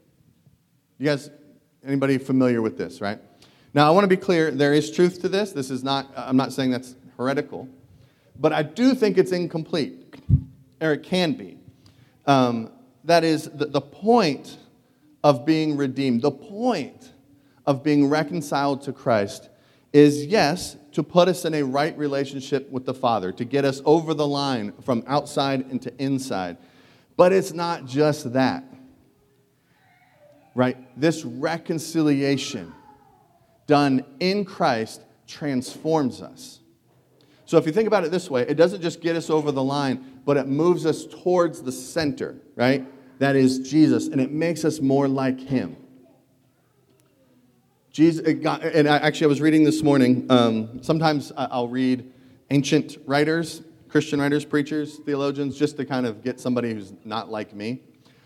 You 0.98 1.06
guys, 1.06 1.30
anybody 1.84 2.18
familiar 2.18 2.62
with 2.62 2.78
this, 2.78 3.00
right? 3.00 3.20
Now, 3.76 3.86
I 3.86 3.90
want 3.90 4.04
to 4.04 4.08
be 4.08 4.16
clear 4.16 4.50
there 4.50 4.72
is 4.72 4.90
truth 4.90 5.20
to 5.20 5.28
this. 5.28 5.52
This 5.52 5.70
is 5.70 5.84
not, 5.84 6.10
I'm 6.16 6.38
not 6.38 6.54
saying 6.54 6.70
that's 6.70 6.94
heretical, 7.18 7.68
but 8.40 8.50
I 8.50 8.62
do 8.62 8.94
think 8.94 9.18
it's 9.18 9.32
incomplete, 9.32 10.14
or 10.80 10.94
it 10.94 11.02
can 11.02 11.34
be. 11.34 11.58
Um, 12.24 12.72
that 13.04 13.22
is, 13.22 13.50
the, 13.50 13.66
the 13.66 13.82
point 13.82 14.56
of 15.22 15.44
being 15.44 15.76
redeemed, 15.76 16.22
the 16.22 16.30
point 16.30 17.12
of 17.66 17.82
being 17.82 18.08
reconciled 18.08 18.80
to 18.84 18.94
Christ 18.94 19.50
is 19.92 20.24
yes, 20.24 20.78
to 20.92 21.02
put 21.02 21.28
us 21.28 21.44
in 21.44 21.52
a 21.52 21.62
right 21.62 21.96
relationship 21.98 22.70
with 22.70 22.86
the 22.86 22.94
Father, 22.94 23.30
to 23.30 23.44
get 23.44 23.66
us 23.66 23.82
over 23.84 24.14
the 24.14 24.26
line 24.26 24.72
from 24.86 25.04
outside 25.06 25.70
into 25.70 25.92
inside. 26.02 26.56
But 27.18 27.34
it's 27.34 27.52
not 27.52 27.84
just 27.84 28.32
that, 28.32 28.64
right? 30.54 30.78
This 30.98 31.26
reconciliation 31.26 32.72
done 33.66 34.04
in 34.20 34.44
Christ 34.44 35.02
transforms 35.26 36.22
us. 36.22 36.60
So 37.44 37.58
if 37.58 37.66
you 37.66 37.72
think 37.72 37.86
about 37.86 38.04
it 38.04 38.10
this 38.10 38.28
way, 38.28 38.42
it 38.42 38.54
doesn't 38.54 38.82
just 38.82 39.00
get 39.00 39.14
us 39.14 39.30
over 39.30 39.52
the 39.52 39.62
line, 39.62 40.20
but 40.24 40.36
it 40.36 40.48
moves 40.48 40.84
us 40.84 41.06
towards 41.06 41.62
the 41.62 41.72
center, 41.72 42.36
right? 42.56 42.84
That 43.20 43.36
is 43.36 43.70
Jesus, 43.70 44.08
and 44.08 44.20
it 44.20 44.32
makes 44.32 44.64
us 44.64 44.80
more 44.80 45.08
like 45.08 45.40
Him. 45.40 45.76
Jesus, 47.92 48.30
got, 48.42 48.62
and 48.62 48.88
I, 48.88 48.98
actually, 48.98 49.26
I 49.26 49.28
was 49.28 49.40
reading 49.40 49.64
this 49.64 49.82
morning. 49.82 50.26
Um, 50.28 50.82
sometimes 50.82 51.32
I'll 51.36 51.68
read 51.68 52.12
ancient 52.50 52.98
writers, 53.06 53.62
Christian 53.88 54.20
writers, 54.20 54.44
preachers, 54.44 54.96
theologians, 54.96 55.56
just 55.56 55.76
to 55.78 55.84
kind 55.86 56.04
of 56.04 56.22
get 56.22 56.38
somebody 56.38 56.74
who's 56.74 56.92
not 57.04 57.30
like 57.30 57.54
me. 57.54 57.80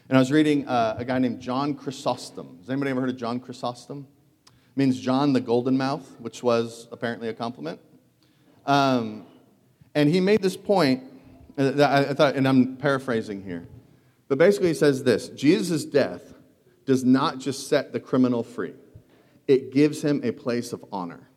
And 0.08 0.16
I 0.16 0.20
was 0.20 0.32
reading 0.32 0.66
uh, 0.66 0.96
a 0.98 1.04
guy 1.04 1.20
named 1.20 1.40
John 1.40 1.74
Chrysostom. 1.74 2.58
Has 2.58 2.68
anybody 2.68 2.90
ever 2.90 3.02
heard 3.02 3.10
of 3.10 3.16
John 3.16 3.38
Chrysostom? 3.38 4.08
Means 4.80 4.98
John 4.98 5.34
the 5.34 5.40
Golden 5.40 5.76
Mouth, 5.76 6.08
which 6.20 6.42
was 6.42 6.88
apparently 6.90 7.28
a 7.28 7.34
compliment. 7.34 7.80
Um, 8.64 9.26
and 9.94 10.08
he 10.08 10.20
made 10.20 10.40
this 10.40 10.56
point 10.56 11.04
uh, 11.58 11.72
I 12.10 12.14
thought, 12.14 12.36
and 12.36 12.48
I'm 12.48 12.76
paraphrasing 12.76 13.44
here, 13.44 13.68
but 14.28 14.38
basically 14.38 14.68
he 14.68 14.74
says 14.74 15.04
this 15.04 15.28
Jesus' 15.28 15.84
death 15.84 16.32
does 16.86 17.04
not 17.04 17.38
just 17.38 17.68
set 17.68 17.92
the 17.92 18.00
criminal 18.00 18.42
free 18.42 18.74
it 19.50 19.72
gives 19.72 20.00
him 20.00 20.20
a 20.22 20.30
place 20.30 20.72
of 20.72 20.84
honor. 20.92 21.28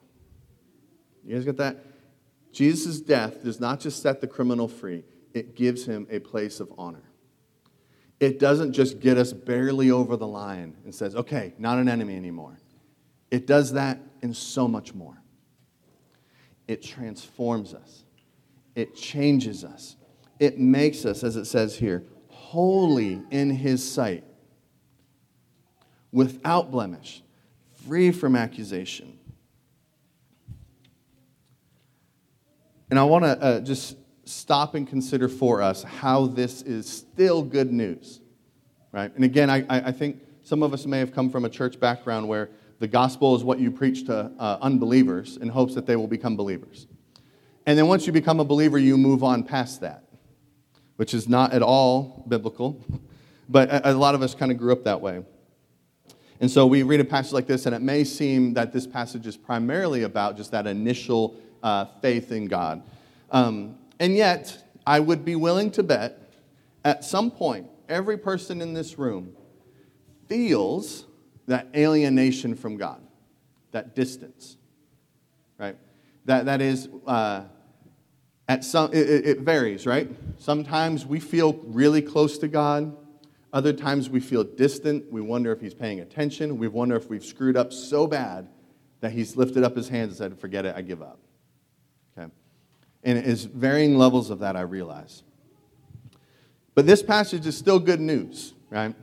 You 1.25 1.33
guys 1.33 1.45
get 1.45 1.57
that? 1.57 1.83
Jesus' 2.51 3.01
death 3.01 3.43
does 3.43 3.59
not 3.59 3.79
just 3.79 4.03
set 4.03 4.21
the 4.21 4.27
criminal 4.27 4.67
free, 4.67 5.03
it 5.33 5.55
gives 5.55 5.87
him 5.87 6.05
a 6.11 6.19
place 6.19 6.59
of 6.59 6.71
honor. 6.77 7.01
It 8.19 8.37
doesn't 8.37 8.73
just 8.73 8.99
get 8.99 9.17
us 9.17 9.33
barely 9.33 9.89
over 9.89 10.15
the 10.15 10.27
line 10.27 10.77
and 10.85 10.93
says, 10.93 11.15
okay, 11.15 11.53
not 11.57 11.79
an 11.79 11.89
enemy 11.89 12.15
anymore. 12.15 12.59
It 13.33 13.47
does 13.47 13.73
that 13.73 13.99
and 14.21 14.37
so 14.37 14.67
much 14.67 14.93
more. 14.93 15.17
It 16.67 16.83
transforms 16.83 17.73
us, 17.73 18.03
it 18.75 18.95
changes 18.95 19.65
us, 19.65 19.95
it 20.39 20.59
makes 20.59 21.03
us, 21.03 21.23
as 21.23 21.35
it 21.35 21.45
says 21.45 21.75
here, 21.75 22.03
holy 22.27 23.23
in 23.31 23.49
his 23.49 23.83
sight, 23.91 24.23
without 26.11 26.69
blemish 26.69 27.23
free 27.87 28.11
from 28.11 28.35
accusation. 28.35 29.17
And 32.91 32.99
I 32.99 33.03
want 33.03 33.25
to 33.25 33.41
uh, 33.41 33.59
just 33.61 33.97
stop 34.25 34.75
and 34.75 34.87
consider 34.87 35.27
for 35.27 35.59
us 35.59 35.81
how 35.81 36.27
this 36.27 36.61
is 36.61 36.87
still 36.87 37.41
good 37.41 37.73
news, 37.73 38.21
right? 38.91 39.11
And 39.15 39.23
again, 39.23 39.49
I, 39.49 39.65
I 39.67 39.91
think 39.91 40.21
some 40.43 40.61
of 40.61 40.71
us 40.71 40.85
may 40.85 40.99
have 40.99 41.11
come 41.11 41.31
from 41.31 41.45
a 41.45 41.49
church 41.49 41.79
background 41.79 42.27
where 42.27 42.51
the 42.83 42.87
gospel 42.89 43.33
is 43.33 43.45
what 43.45 43.61
you 43.61 43.71
preach 43.71 44.07
to 44.07 44.29
uh, 44.37 44.57
unbelievers 44.61 45.37
in 45.37 45.47
hopes 45.47 45.73
that 45.73 45.85
they 45.85 45.95
will 45.95 46.05
become 46.05 46.35
believers. 46.35 46.85
And 47.65 47.79
then 47.79 47.87
once 47.87 48.05
you 48.05 48.11
become 48.11 48.41
a 48.41 48.43
believer, 48.43 48.77
you 48.77 48.97
move 48.97 49.23
on 49.23 49.43
past 49.45 49.79
that, 49.79 50.03
which 50.97 51.13
is 51.13 51.29
not 51.29 51.53
at 51.53 51.61
all 51.61 52.25
biblical. 52.27 52.83
But 53.47 53.69
a, 53.69 53.91
a 53.91 53.93
lot 53.93 54.15
of 54.15 54.21
us 54.21 54.35
kind 54.35 54.51
of 54.51 54.57
grew 54.57 54.73
up 54.73 54.83
that 54.83 54.99
way. 54.99 55.23
And 56.41 56.51
so 56.51 56.65
we 56.65 56.83
read 56.83 56.99
a 56.99 57.05
passage 57.05 57.31
like 57.31 57.47
this, 57.47 57.65
and 57.65 57.73
it 57.73 57.81
may 57.81 58.03
seem 58.03 58.53
that 58.55 58.73
this 58.73 58.85
passage 58.85 59.27
is 59.27 59.37
primarily 59.37 60.03
about 60.03 60.35
just 60.35 60.51
that 60.51 60.67
initial 60.67 61.37
uh, 61.61 61.85
faith 62.01 62.33
in 62.33 62.47
God. 62.47 62.83
Um, 63.31 63.77
and 63.99 64.15
yet, 64.15 64.61
I 64.85 64.99
would 64.99 65.23
be 65.23 65.37
willing 65.37 65.71
to 65.71 65.83
bet 65.83 66.33
at 66.83 67.05
some 67.05 67.31
point, 67.31 67.67
every 67.87 68.17
person 68.17 68.61
in 68.61 68.73
this 68.73 68.97
room 68.97 69.35
feels 70.27 71.05
that 71.47 71.67
alienation 71.75 72.55
from 72.55 72.77
God, 72.77 73.01
that 73.71 73.95
distance, 73.95 74.57
right? 75.57 75.77
That, 76.25 76.45
that 76.45 76.61
is, 76.61 76.87
uh, 77.05 77.43
at 78.47 78.63
some, 78.63 78.93
it, 78.93 79.25
it 79.25 79.39
varies, 79.39 79.85
right? 79.85 80.09
Sometimes 80.37 81.05
we 81.05 81.19
feel 81.19 81.53
really 81.65 82.01
close 82.01 82.37
to 82.39 82.47
God. 82.47 82.95
Other 83.51 83.73
times 83.73 84.09
we 84.09 84.19
feel 84.19 84.43
distant. 84.43 85.11
We 85.11 85.21
wonder 85.21 85.51
if 85.51 85.61
he's 85.61 85.73
paying 85.73 85.99
attention. 85.99 86.57
We 86.57 86.67
wonder 86.67 86.95
if 86.95 87.09
we've 87.09 87.23
screwed 87.23 87.55
up 87.55 87.71
so 87.71 88.07
bad 88.07 88.49
that 89.01 89.11
he's 89.11 89.35
lifted 89.35 89.63
up 89.63 89.75
his 89.75 89.89
hands 89.89 90.19
and 90.19 90.31
said, 90.31 90.39
Forget 90.39 90.65
it, 90.65 90.75
I 90.75 90.81
give 90.81 91.01
up. 91.01 91.19
Okay? 92.17 92.31
And 93.03 93.17
it 93.17 93.27
is 93.27 93.45
varying 93.45 93.97
levels 93.97 94.29
of 94.29 94.39
that, 94.39 94.55
I 94.55 94.61
realize. 94.61 95.23
But 96.73 96.87
this 96.87 97.03
passage 97.03 97.45
is 97.45 97.55
still 97.55 97.79
good 97.79 97.99
news, 97.99 98.53
right? 98.69 98.95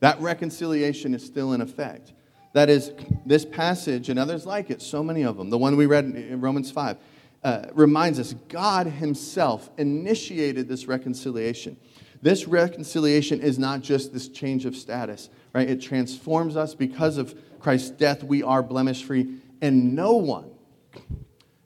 That 0.00 0.20
reconciliation 0.20 1.14
is 1.14 1.24
still 1.24 1.52
in 1.52 1.60
effect. 1.60 2.12
That 2.52 2.70
is, 2.70 2.92
this 3.26 3.44
passage 3.44 4.08
and 4.08 4.18
others 4.18 4.46
like 4.46 4.70
it, 4.70 4.80
so 4.80 5.02
many 5.02 5.22
of 5.22 5.36
them, 5.36 5.50
the 5.50 5.58
one 5.58 5.76
we 5.76 5.86
read 5.86 6.04
in 6.04 6.40
Romans 6.40 6.70
5, 6.70 6.96
uh, 7.44 7.66
reminds 7.72 8.18
us 8.18 8.34
God 8.48 8.86
Himself 8.86 9.70
initiated 9.78 10.68
this 10.68 10.86
reconciliation. 10.86 11.76
This 12.20 12.48
reconciliation 12.48 13.40
is 13.40 13.58
not 13.58 13.80
just 13.80 14.12
this 14.12 14.28
change 14.28 14.64
of 14.64 14.74
status, 14.76 15.30
right? 15.52 15.68
It 15.68 15.80
transforms 15.80 16.56
us 16.56 16.74
because 16.74 17.16
of 17.16 17.38
Christ's 17.60 17.90
death. 17.90 18.24
We 18.24 18.42
are 18.42 18.62
blemish 18.62 19.04
free, 19.04 19.36
and 19.60 19.94
no 19.94 20.14
one, 20.14 20.50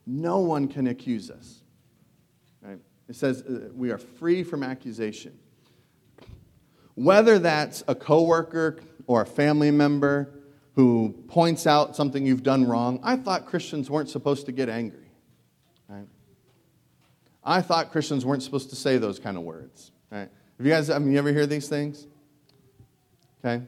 no 0.07 0.41
one 0.41 0.69
can 0.69 0.89
accuse 0.89 1.31
us. 1.31 1.62
Right? 2.61 2.79
It 3.09 3.17
says 3.17 3.43
uh, 3.43 3.71
we 3.75 3.91
are 3.91 3.99
free 3.99 4.43
from 4.43 4.62
accusation. 4.62 5.39
Whether 6.95 7.39
that's 7.39 7.83
a 7.89 7.95
coworker 7.95 8.81
or 9.07 9.23
a 9.23 9.27
family 9.27 9.71
member 9.71 10.31
who 10.75 11.15
points 11.29 11.67
out 11.67 11.97
something 11.97 12.27
you've 12.27 12.43
done 12.43 12.65
wrong, 12.65 13.01
I 13.03 13.17
thought 13.17 13.47
Christians 13.47 13.91
weren't 13.91 14.09
supposed 14.09 14.47
to 14.47 14.53
get 14.53 14.69
angry. 14.69 15.11
Right? 15.89 16.07
I 17.45 17.61
thought 17.61 17.93
Christians 17.93 18.25
weren't 18.25 18.43
supposed 18.43 18.71
to 18.71 18.77
say 18.77 18.99
those 18.99 19.19
kind 19.19 19.37
of 19.37 19.43
words. 19.43 19.91
Right? 20.11 20.29
Have 20.59 20.67
you 20.67 20.73
guys, 20.73 20.91
I 20.91 20.99
mean, 20.99 21.13
you 21.13 21.19
ever 21.19 21.33
hear 21.33 21.47
these 21.47 21.69
things? 21.69 22.07
Okay. 23.45 23.65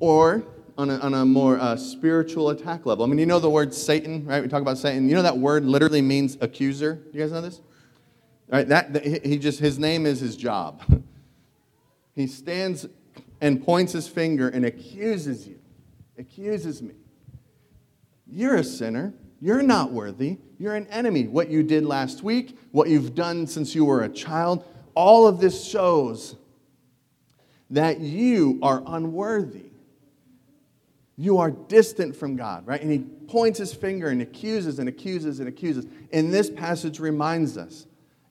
Or 0.00 0.44
on 0.76 0.90
a, 0.90 0.98
on 0.98 1.14
a 1.14 1.24
more 1.24 1.58
uh, 1.58 1.76
spiritual 1.76 2.50
attack 2.50 2.86
level. 2.86 3.04
I 3.04 3.08
mean, 3.08 3.18
you 3.18 3.26
know 3.26 3.40
the 3.40 3.50
word 3.50 3.74
Satan, 3.74 4.24
right? 4.24 4.40
We 4.40 4.48
talk 4.48 4.62
about 4.62 4.78
Satan. 4.78 5.08
You 5.08 5.16
know 5.16 5.22
that 5.22 5.38
word 5.38 5.64
literally 5.64 6.02
means 6.02 6.38
accuser. 6.40 7.02
You 7.12 7.20
guys 7.20 7.32
know 7.32 7.40
this? 7.40 7.60
Right? 8.48 8.66
That, 8.68 9.04
he 9.04 9.38
just 9.38 9.60
his 9.60 9.78
name 9.78 10.06
is 10.06 10.20
his 10.20 10.36
job. 10.36 10.82
he 12.14 12.26
stands 12.26 12.86
and 13.40 13.64
points 13.64 13.92
his 13.92 14.08
finger 14.08 14.48
and 14.48 14.64
accuses 14.64 15.46
you. 15.46 15.58
Accuses 16.18 16.82
me. 16.82 16.94
You're 18.26 18.56
a 18.56 18.64
sinner. 18.64 19.14
You're 19.40 19.62
not 19.62 19.92
worthy. 19.92 20.38
You're 20.58 20.74
an 20.74 20.86
enemy. 20.88 21.28
What 21.28 21.48
you 21.48 21.62
did 21.62 21.84
last 21.84 22.22
week, 22.22 22.58
what 22.72 22.88
you've 22.88 23.14
done 23.14 23.46
since 23.46 23.74
you 23.74 23.84
were 23.84 24.02
a 24.02 24.08
child, 24.08 24.64
all 24.94 25.26
of 25.26 25.40
this 25.40 25.64
shows 25.64 26.34
that 27.70 28.00
you 28.00 28.58
are 28.62 28.82
unworthy. 28.86 29.66
You 31.16 31.38
are 31.38 31.50
distant 31.50 32.16
from 32.16 32.36
God, 32.36 32.66
right? 32.66 32.80
And 32.80 32.90
he 32.90 32.98
points 32.98 33.58
his 33.58 33.74
finger 33.74 34.08
and 34.08 34.22
accuses 34.22 34.78
and 34.78 34.88
accuses 34.88 35.40
and 35.40 35.48
accuses. 35.48 35.86
And 36.12 36.32
this 36.32 36.50
passage 36.50 36.98
reminds 37.00 37.56
us 37.56 37.86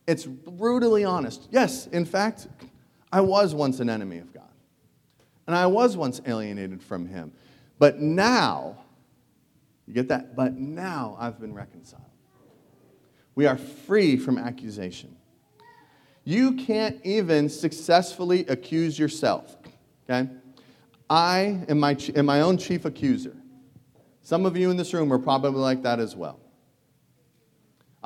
it's 0.08 0.24
brutally 0.24 1.04
honest. 1.04 1.48
Yes, 1.50 1.86
in 1.88 2.06
fact, 2.06 2.48
I 3.12 3.20
was 3.20 3.54
once 3.54 3.78
an 3.78 3.90
enemy 3.90 4.18
of 4.18 4.32
God, 4.32 4.50
and 5.46 5.54
I 5.54 5.66
was 5.66 5.98
once 5.98 6.22
alienated 6.26 6.82
from 6.82 7.06
him. 7.06 7.30
But 7.78 8.00
now, 8.00 8.78
you 9.86 9.92
get 9.92 10.08
that? 10.08 10.34
But 10.34 10.54
now 10.54 11.14
I've 11.20 11.38
been 11.38 11.52
reconciled. 11.52 12.02
We 13.34 13.46
are 13.46 13.58
free 13.58 14.16
from 14.16 14.38
accusation. 14.38 15.14
You 16.24 16.54
can't 16.54 16.98
even 17.04 17.50
successfully 17.50 18.46
accuse 18.46 18.98
yourself, 18.98 19.58
okay? 20.08 20.30
I 21.10 21.64
am 21.68 21.80
my, 21.80 21.96
am 22.16 22.26
my 22.26 22.40
own 22.40 22.56
chief 22.56 22.86
accuser. 22.86 23.36
Some 24.22 24.46
of 24.46 24.56
you 24.56 24.70
in 24.70 24.78
this 24.78 24.94
room 24.94 25.12
are 25.12 25.18
probably 25.18 25.60
like 25.60 25.82
that 25.82 26.00
as 26.00 26.16
well. 26.16 26.40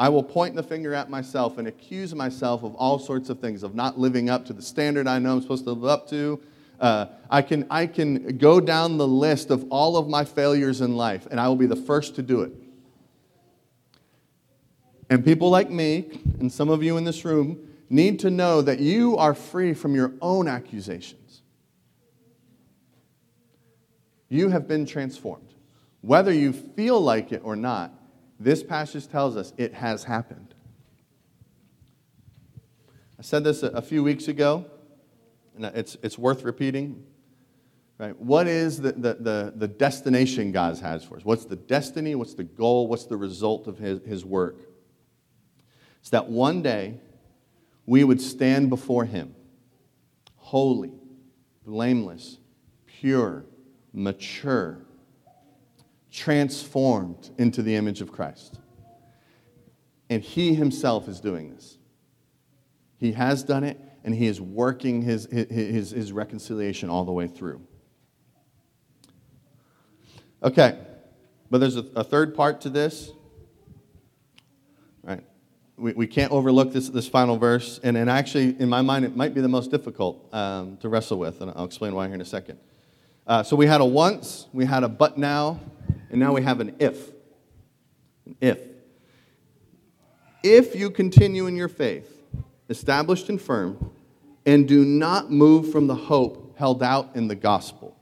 I 0.02 0.08
will 0.08 0.24
point 0.24 0.56
the 0.56 0.64
finger 0.64 0.94
at 0.94 1.10
myself 1.10 1.58
and 1.58 1.68
accuse 1.68 2.12
myself 2.12 2.64
of 2.64 2.74
all 2.74 2.98
sorts 2.98 3.30
of 3.30 3.38
things, 3.38 3.62
of 3.62 3.76
not 3.76 4.00
living 4.00 4.28
up 4.28 4.44
to 4.46 4.52
the 4.52 4.60
standard 4.60 5.06
I 5.06 5.20
know 5.20 5.34
I'm 5.34 5.42
supposed 5.42 5.62
to 5.62 5.70
live 5.70 5.84
up 5.84 6.08
to, 6.08 6.40
uh, 6.80 7.06
I, 7.30 7.40
can, 7.40 7.64
I 7.70 7.86
can 7.86 8.36
go 8.36 8.58
down 8.58 8.98
the 8.98 9.06
list 9.06 9.52
of 9.52 9.64
all 9.70 9.96
of 9.96 10.08
my 10.08 10.24
failures 10.24 10.80
in 10.80 10.96
life, 10.96 11.28
and 11.30 11.38
I 11.38 11.46
will 11.46 11.54
be 11.54 11.66
the 11.66 11.76
first 11.76 12.16
to 12.16 12.22
do 12.22 12.40
it. 12.40 12.50
And 15.08 15.24
people 15.24 15.50
like 15.50 15.70
me, 15.70 16.18
and 16.40 16.50
some 16.50 16.68
of 16.68 16.82
you 16.82 16.96
in 16.96 17.04
this 17.04 17.24
room, 17.24 17.68
need 17.88 18.18
to 18.18 18.30
know 18.30 18.60
that 18.60 18.80
you 18.80 19.16
are 19.18 19.34
free 19.34 19.72
from 19.72 19.94
your 19.94 20.14
own 20.20 20.48
accusations. 20.48 21.42
You 24.28 24.48
have 24.48 24.66
been 24.66 24.84
transformed. 24.84 25.54
Whether 26.00 26.32
you 26.32 26.52
feel 26.52 27.00
like 27.00 27.30
it 27.30 27.42
or 27.44 27.54
not, 27.54 27.94
this 28.42 28.62
passage 28.62 29.08
tells 29.08 29.36
us 29.36 29.52
it 29.56 29.74
has 29.74 30.04
happened. 30.04 30.54
I 33.18 33.22
said 33.22 33.44
this 33.44 33.62
a 33.62 33.82
few 33.82 34.02
weeks 34.02 34.28
ago, 34.28 34.66
and 35.54 35.64
it's, 35.66 35.96
it's 36.02 36.18
worth 36.18 36.42
repeating. 36.42 37.04
Right? 37.98 38.18
What 38.18 38.48
is 38.48 38.80
the, 38.80 38.92
the, 38.92 39.14
the, 39.14 39.52
the 39.54 39.68
destination 39.68 40.50
God 40.50 40.78
has 40.78 41.04
for 41.04 41.16
us? 41.16 41.24
What's 41.24 41.44
the 41.44 41.56
destiny? 41.56 42.14
What's 42.14 42.34
the 42.34 42.44
goal? 42.44 42.88
What's 42.88 43.04
the 43.04 43.16
result 43.16 43.68
of 43.68 43.78
his, 43.78 44.00
his 44.04 44.24
work? 44.24 44.56
It's 46.00 46.10
that 46.10 46.28
one 46.28 46.62
day 46.62 46.98
we 47.86 48.04
would 48.04 48.20
stand 48.20 48.70
before 48.70 49.04
Him, 49.04 49.34
holy, 50.36 50.92
blameless, 51.64 52.38
pure, 52.86 53.44
mature, 53.92 54.78
transformed 56.12 57.30
into 57.38 57.62
the 57.62 57.74
image 57.74 58.00
of 58.02 58.12
Christ. 58.12 58.60
And 60.10 60.22
He 60.22 60.54
Himself 60.54 61.08
is 61.08 61.20
doing 61.20 61.50
this. 61.50 61.78
He 62.98 63.12
has 63.12 63.42
done 63.42 63.64
it, 63.64 63.80
and 64.04 64.14
He 64.14 64.26
is 64.26 64.40
working 64.40 65.02
His, 65.02 65.26
his, 65.30 65.90
his 65.90 66.12
reconciliation 66.12 66.90
all 66.90 67.04
the 67.04 67.12
way 67.12 67.26
through. 67.26 67.66
Okay, 70.42 70.78
but 71.50 71.58
there's 71.58 71.76
a, 71.76 71.86
a 71.96 72.04
third 72.04 72.34
part 72.34 72.60
to 72.62 72.68
this. 72.68 73.10
Right? 75.02 75.24
We, 75.76 75.92
we 75.94 76.06
can't 76.06 76.30
overlook 76.30 76.72
this, 76.72 76.88
this 76.90 77.08
final 77.08 77.38
verse, 77.38 77.80
and, 77.82 77.96
and 77.96 78.10
actually, 78.10 78.60
in 78.60 78.68
my 78.68 78.82
mind, 78.82 79.04
it 79.04 79.16
might 79.16 79.34
be 79.34 79.40
the 79.40 79.48
most 79.48 79.70
difficult 79.70 80.28
um, 80.34 80.76
to 80.78 80.88
wrestle 80.88 81.18
with, 81.18 81.40
and 81.40 81.50
I'll 81.56 81.64
explain 81.64 81.94
why 81.94 82.06
here 82.06 82.14
in 82.14 82.20
a 82.20 82.24
second. 82.24 82.58
Uh, 83.26 83.42
so 83.42 83.56
we 83.56 83.66
had 83.66 83.80
a 83.80 83.84
once, 83.84 84.48
we 84.52 84.66
had 84.66 84.82
a 84.82 84.88
but 84.88 85.16
now, 85.16 85.60
and 86.12 86.20
now 86.20 86.32
we 86.32 86.42
have 86.42 86.60
an 86.60 86.76
if. 86.78 87.08
An 88.26 88.36
if. 88.40 88.60
If 90.44 90.76
you 90.76 90.90
continue 90.90 91.46
in 91.46 91.56
your 91.56 91.68
faith, 91.68 92.22
established 92.68 93.28
and 93.28 93.40
firm, 93.40 93.90
and 94.46 94.68
do 94.68 94.84
not 94.84 95.30
move 95.30 95.72
from 95.72 95.86
the 95.86 95.94
hope 95.94 96.56
held 96.56 96.82
out 96.82 97.10
in 97.14 97.28
the 97.28 97.34
gospel. 97.34 97.96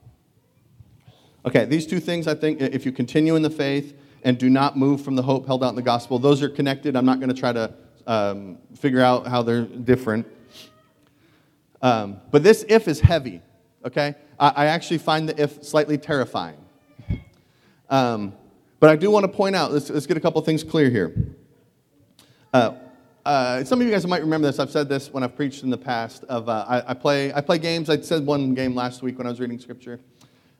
Okay, 1.47 1.65
these 1.65 1.87
two 1.87 2.01
things, 2.01 2.27
I 2.27 2.35
think, 2.35 2.61
if 2.61 2.85
you 2.85 2.93
continue 2.93 3.35
in 3.37 3.43
the 3.43 3.51
faith 3.51 3.97
and 4.23 4.37
do 4.37 4.51
not 4.51 4.77
move 4.77 5.03
from 5.03 5.17
the 5.17 5.23
hope 5.23 5.47
held 5.47 5.65
out 5.65 5.71
in 5.71 5.77
the 5.77 5.83
gospel, 5.83 6.19
those 6.19 6.43
are 6.43 6.49
connected. 6.49 6.97
I'm 6.97 7.07
not 7.07 7.21
going 7.21 7.33
to 7.33 7.41
try 7.41 7.53
to 7.53 7.73
um, 8.07 8.59
figure 8.77 9.01
out 9.01 9.27
how 9.27 9.43
they're 9.43 9.63
different. 9.63 10.27
Um, 11.81 12.21
but 12.31 12.43
this 12.43 12.65
if 12.69 12.89
is 12.89 13.01
heavy, 13.01 13.41
okay? 13.87 14.15
I, 14.39 14.49
I, 14.49 14.67
actually 14.67 14.99
find 14.99 15.27
the 15.29 15.43
if 15.43 15.65
slightly 15.65 15.97
terrifying. 15.97 16.59
Um, 17.91 18.33
but 18.79 18.89
I 18.89 18.97
do 18.97 19.11
want 19.11 19.25
to 19.25 19.29
point 19.29 19.55
out, 19.55 19.73
let's, 19.73 19.91
let's 19.91 20.07
get 20.07 20.17
a 20.17 20.21
couple 20.21 20.41
things 20.41 20.65
clear 20.65 20.89
here. 20.89 21.15
Uh, 22.53 22.75
uh, 23.27 23.63
some 23.65 23.81
of 23.81 23.87
you 23.87 23.93
guys 23.93 24.07
might 24.07 24.23
remember 24.23 24.47
this. 24.47 24.59
I've 24.59 24.71
said 24.71 24.89
this 24.89 25.13
when 25.13 25.23
I've 25.23 25.37
preached 25.37 25.63
in 25.63 25.71
the 25.71 25.77
past. 25.77 26.25
Of 26.25 26.49
uh, 26.49 26.65
I, 26.67 26.91
I, 26.91 26.95
play 26.95 27.33
I 27.35 27.43
play 27.43 27.59
games. 27.59 27.91
I 27.91 28.01
said 28.01 28.25
one 28.25 28.55
game 28.55 28.75
last 28.75 29.03
week 29.03 29.19
when 29.19 29.27
I 29.27 29.31
was 29.31 29.41
reading 29.41 29.59
scripture. 29.59 30.01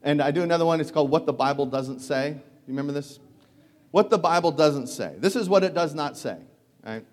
And 0.03 0.21
I 0.21 0.31
do 0.31 0.43
another 0.43 0.67
one, 0.67 0.81
it's 0.81 0.91
called 0.91 1.11
What 1.11 1.27
the 1.27 1.33
Bible 1.33 1.67
Doesn't 1.67 2.01
Say. 2.01 2.31
You 2.31 2.41
remember 2.69 2.93
this? 2.93 3.19
What 3.91 4.11
the 4.11 4.19
Bible 4.19 4.53
doesn't 4.53 4.87
say. 4.87 5.15
This 5.19 5.35
is 5.35 5.49
what 5.49 5.65
it 5.65 5.75
does 5.75 5.95
not 5.95 6.17
say. 6.17 6.39
Right? 6.85 7.05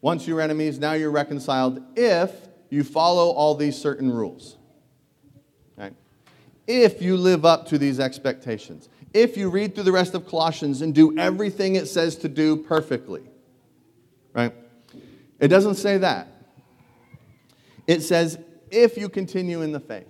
Once 0.00 0.26
you 0.26 0.34
were 0.34 0.40
enemies, 0.40 0.78
now 0.78 0.94
you're 0.94 1.10
reconciled 1.10 1.80
if 1.96 2.32
you 2.68 2.82
follow 2.82 3.30
all 3.30 3.54
these 3.54 3.76
certain 3.78 4.10
rules. 4.10 4.56
Right? 5.76 5.94
If 6.66 7.00
you 7.00 7.16
live 7.16 7.44
up 7.44 7.68
to 7.68 7.78
these 7.78 8.00
expectations. 8.00 8.88
If 9.12 9.36
you 9.36 9.50
read 9.50 9.74
through 9.74 9.84
the 9.84 9.92
rest 9.92 10.14
of 10.14 10.26
Colossians 10.28 10.82
and 10.82 10.94
do 10.94 11.18
everything 11.18 11.76
it 11.76 11.86
says 11.86 12.16
to 12.16 12.28
do 12.28 12.56
perfectly. 12.56 13.22
Right? 14.32 14.54
It 15.38 15.48
doesn't 15.48 15.76
say 15.76 15.98
that. 15.98 16.28
It 17.86 18.02
says, 18.02 18.38
if 18.70 18.96
you 18.96 19.08
continue 19.08 19.62
in 19.62 19.72
the 19.72 19.80
faith 19.80 20.06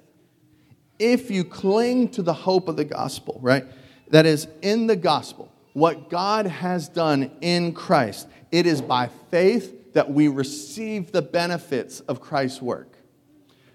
if 1.01 1.31
you 1.31 1.43
cling 1.43 2.11
to 2.11 2.23
the 2.23 2.35
hope 2.35 2.69
of 2.69 2.77
the 2.77 2.85
gospel, 2.85 3.39
right? 3.43 3.65
That 4.09 4.27
is 4.27 4.47
in 4.61 4.87
the 4.87 4.95
gospel, 4.95 5.51
what 5.73 6.11
God 6.11 6.47
has 6.47 6.89
done 6.89 7.31
in 7.41 7.73
Christ. 7.73 8.29
It 8.53 8.67
is 8.67 8.83
by 8.83 9.09
faith 9.31 9.95
that 9.95 10.11
we 10.13 10.29
receive 10.29 11.11
the 11.11 11.23
benefits 11.23 12.01
of 12.01 12.21
Christ's 12.21 12.61
work. 12.61 12.99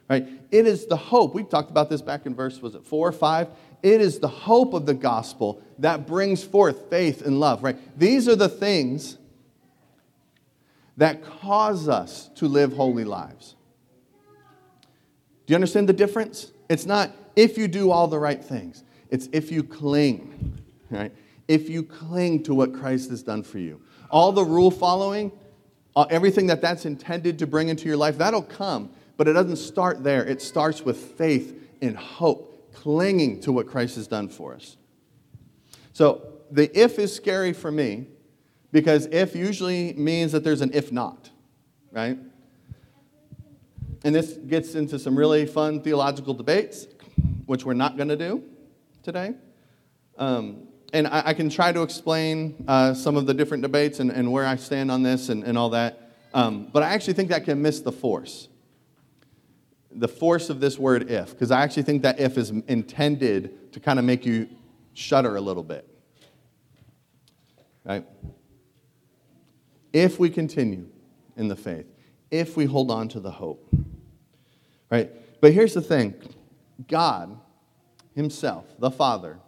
Right? 0.08 0.28
It 0.52 0.68
is 0.68 0.86
the 0.86 0.96
hope. 0.96 1.34
We 1.34 1.44
talked 1.44 1.72
about 1.72 1.90
this 1.90 2.02
back 2.02 2.28
in 2.28 2.36
verse, 2.36 2.62
was 2.62 2.76
it 2.76 2.86
four 2.86 3.08
or 3.08 3.12
five? 3.12 3.48
It 3.86 4.02
is 4.02 4.18
the 4.18 4.28
hope 4.28 4.74
of 4.74 4.88
the 4.88 4.96
gospel 4.96 5.62
that 5.78 6.08
brings 6.08 6.44
forth 6.44 6.90
faith 6.90 7.22
and 7.22 7.40
love, 7.40 7.62
right? 7.62 7.78
These 7.96 8.28
are 8.28 8.36
the 8.36 8.50
things 8.50 9.20
that 10.98 11.24
cause 11.24 11.88
us 11.88 12.30
to 12.38 12.48
live 12.48 12.74
holy 12.74 13.04
lives. 13.04 13.54
Do 15.46 15.52
you 15.52 15.56
understand 15.56 15.88
the 15.88 15.94
difference? 15.94 16.52
It's 16.68 16.88
not 16.88 17.12
if 17.36 17.60
you 17.60 17.68
do 17.68 17.92
all 17.92 18.08
the 18.08 18.18
right 18.18 18.44
things, 18.44 18.84
it's 19.12 19.30
if 19.32 19.52
you 19.52 19.62
cling, 19.62 20.64
right? 20.90 21.12
If 21.48 21.70
you 21.70 21.84
cling 21.84 22.42
to 22.44 22.56
what 22.56 22.74
Christ 22.74 23.12
has 23.12 23.22
done 23.22 23.44
for 23.44 23.60
you. 23.60 23.80
All 24.10 24.32
the 24.32 24.44
rule 24.44 24.72
following, 24.72 25.32
uh, 25.96 26.08
everything 26.10 26.48
that 26.48 26.60
that's 26.60 26.88
intended 26.88 27.38
to 27.38 27.46
bring 27.46 27.70
into 27.70 27.86
your 27.86 27.98
life, 27.98 28.18
that'll 28.18 28.42
come, 28.42 28.90
but 29.16 29.28
it 29.28 29.34
doesn't 29.34 29.58
start 29.58 30.04
there. 30.04 30.26
It 30.26 30.42
starts 30.42 30.82
with 30.82 30.98
faith 30.98 31.56
and 31.84 31.96
hope, 31.96 32.55
clinging 32.76 33.40
to 33.42 33.52
what 33.52 33.68
Christ 33.68 33.96
has 33.96 34.08
done 34.08 34.30
for 34.30 34.54
us. 34.54 34.78
So 35.94 36.22
the 36.52 36.70
if 36.78 37.00
is 37.00 37.14
scary 37.14 37.54
for 37.54 37.72
me 37.72 38.08
because 38.72 39.08
if 39.08 39.36
usually 39.36 39.94
means 39.94 40.34
that 40.34 40.44
there's 40.44 40.62
an 40.62 40.72
if 40.74 40.92
not, 40.92 41.30
right? 41.92 42.18
And 44.04 44.14
this 44.14 44.34
gets 44.34 44.76
into 44.76 45.00
some 45.00 45.18
really 45.18 45.46
fun 45.46 45.82
theological 45.82 46.34
debates, 46.34 46.86
which 47.46 47.66
we're 47.66 47.74
not 47.74 47.98
going 47.98 48.10
to 48.10 48.18
do 48.18 48.44
today. 49.02 49.34
Um, 50.18 50.68
and 50.94 51.08
I, 51.08 51.24
I, 51.28 51.34
can 51.34 51.50
try 51.50 51.72
to 51.72 51.82
explain 51.82 52.64
uh, 52.68 52.94
some 52.94 53.18
of 53.18 53.26
the 53.26 53.34
different 53.34 53.64
debates 53.64 54.00
and, 54.00 54.12
and, 54.12 54.32
where 54.32 54.46
I 54.46 54.56
stand 54.56 54.92
on 54.92 55.04
this 55.04 55.28
and, 55.28 55.44
and 55.44 55.58
all 55.58 55.72
that. 55.72 56.14
Um, 56.34 56.70
but 56.72 56.84
I 56.84 56.90
actually 56.90 57.14
think 57.14 57.30
that 57.30 57.44
can 57.44 57.62
miss 57.62 57.82
the 57.82 57.92
force. 57.92 58.48
The 59.96 60.08
force 60.08 60.50
of 60.50 60.60
this 60.60 60.78
word 60.78 61.10
if, 61.10 61.32
because 61.32 61.52
I 61.52 61.64
actually 61.64 61.84
think 61.84 62.02
that 62.04 62.20
if 62.20 62.38
is 62.38 62.50
intended 62.50 63.72
to 63.74 63.80
kind 63.80 63.98
of 63.98 64.06
make 64.06 64.26
you 64.26 64.50
shudder 64.94 65.36
a 65.36 65.42
little 65.42 65.64
bit. 65.64 65.88
Right? 67.84 68.06
If 69.94 70.20
we 70.20 70.30
continue 70.30 70.88
in 71.38 71.48
the 71.48 71.56
faith, 71.56 71.86
if 72.32 72.58
we 72.58 72.66
hold 72.66 72.92
on 72.92 73.08
to 73.10 73.20
the 73.20 73.32
hope. 73.32 73.70
Right? 74.90 75.12
But 75.42 75.54
here's 75.54 75.74
the 75.74 75.82
thing 75.82 76.16
God 76.88 77.40
Himself, 78.16 78.66
the 78.80 78.92
Father, 78.92 79.40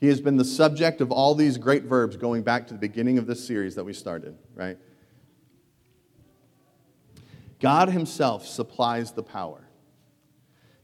He 0.00 0.08
has 0.08 0.20
been 0.20 0.36
the 0.36 0.44
subject 0.44 1.00
of 1.00 1.12
all 1.12 1.34
these 1.34 1.58
great 1.58 1.84
verbs 1.84 2.16
going 2.16 2.42
back 2.42 2.66
to 2.68 2.74
the 2.74 2.80
beginning 2.80 3.18
of 3.18 3.26
this 3.26 3.46
series 3.46 3.74
that 3.74 3.84
we 3.84 3.92
started, 3.92 4.36
right? 4.54 4.78
God 7.60 7.90
Himself 7.90 8.46
supplies 8.46 9.12
the 9.12 9.22
power. 9.22 9.61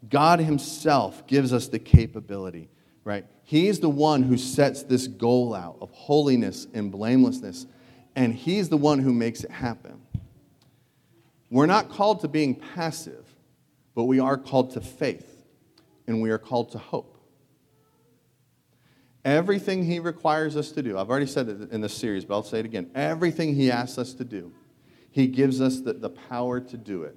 God 0.06 0.40
Himself 0.40 1.26
gives 1.26 1.52
us 1.52 1.68
the 1.68 1.78
capability, 1.78 2.68
right? 3.04 3.26
He's 3.42 3.80
the 3.80 3.88
one 3.88 4.22
who 4.22 4.36
sets 4.36 4.82
this 4.82 5.08
goal 5.08 5.54
out 5.54 5.78
of 5.80 5.90
holiness 5.90 6.66
and 6.72 6.92
blamelessness, 6.92 7.66
and 8.14 8.34
He's 8.34 8.68
the 8.68 8.76
one 8.76 9.00
who 9.00 9.12
makes 9.12 9.42
it 9.42 9.50
happen. 9.50 10.02
We're 11.50 11.66
not 11.66 11.88
called 11.88 12.20
to 12.20 12.28
being 12.28 12.54
passive, 12.54 13.24
but 13.94 14.04
we 14.04 14.20
are 14.20 14.36
called 14.36 14.72
to 14.72 14.80
faith 14.80 15.38
and 16.06 16.22
we 16.22 16.30
are 16.30 16.38
called 16.38 16.72
to 16.72 16.78
hope. 16.78 17.16
Everything 19.24 19.84
He 19.84 19.98
requires 19.98 20.56
us 20.56 20.72
to 20.72 20.82
do, 20.82 20.96
I've 20.98 21.10
already 21.10 21.26
said 21.26 21.48
it 21.48 21.70
in 21.70 21.80
this 21.80 21.94
series, 21.94 22.24
but 22.24 22.34
I'll 22.34 22.42
say 22.42 22.60
it 22.60 22.64
again. 22.64 22.90
Everything 22.94 23.54
He 23.54 23.70
asks 23.70 23.98
us 23.98 24.14
to 24.14 24.24
do, 24.24 24.52
He 25.10 25.26
gives 25.26 25.60
us 25.60 25.80
the, 25.80 25.92
the 25.92 26.10
power 26.10 26.60
to 26.60 26.76
do 26.76 27.02
it, 27.02 27.16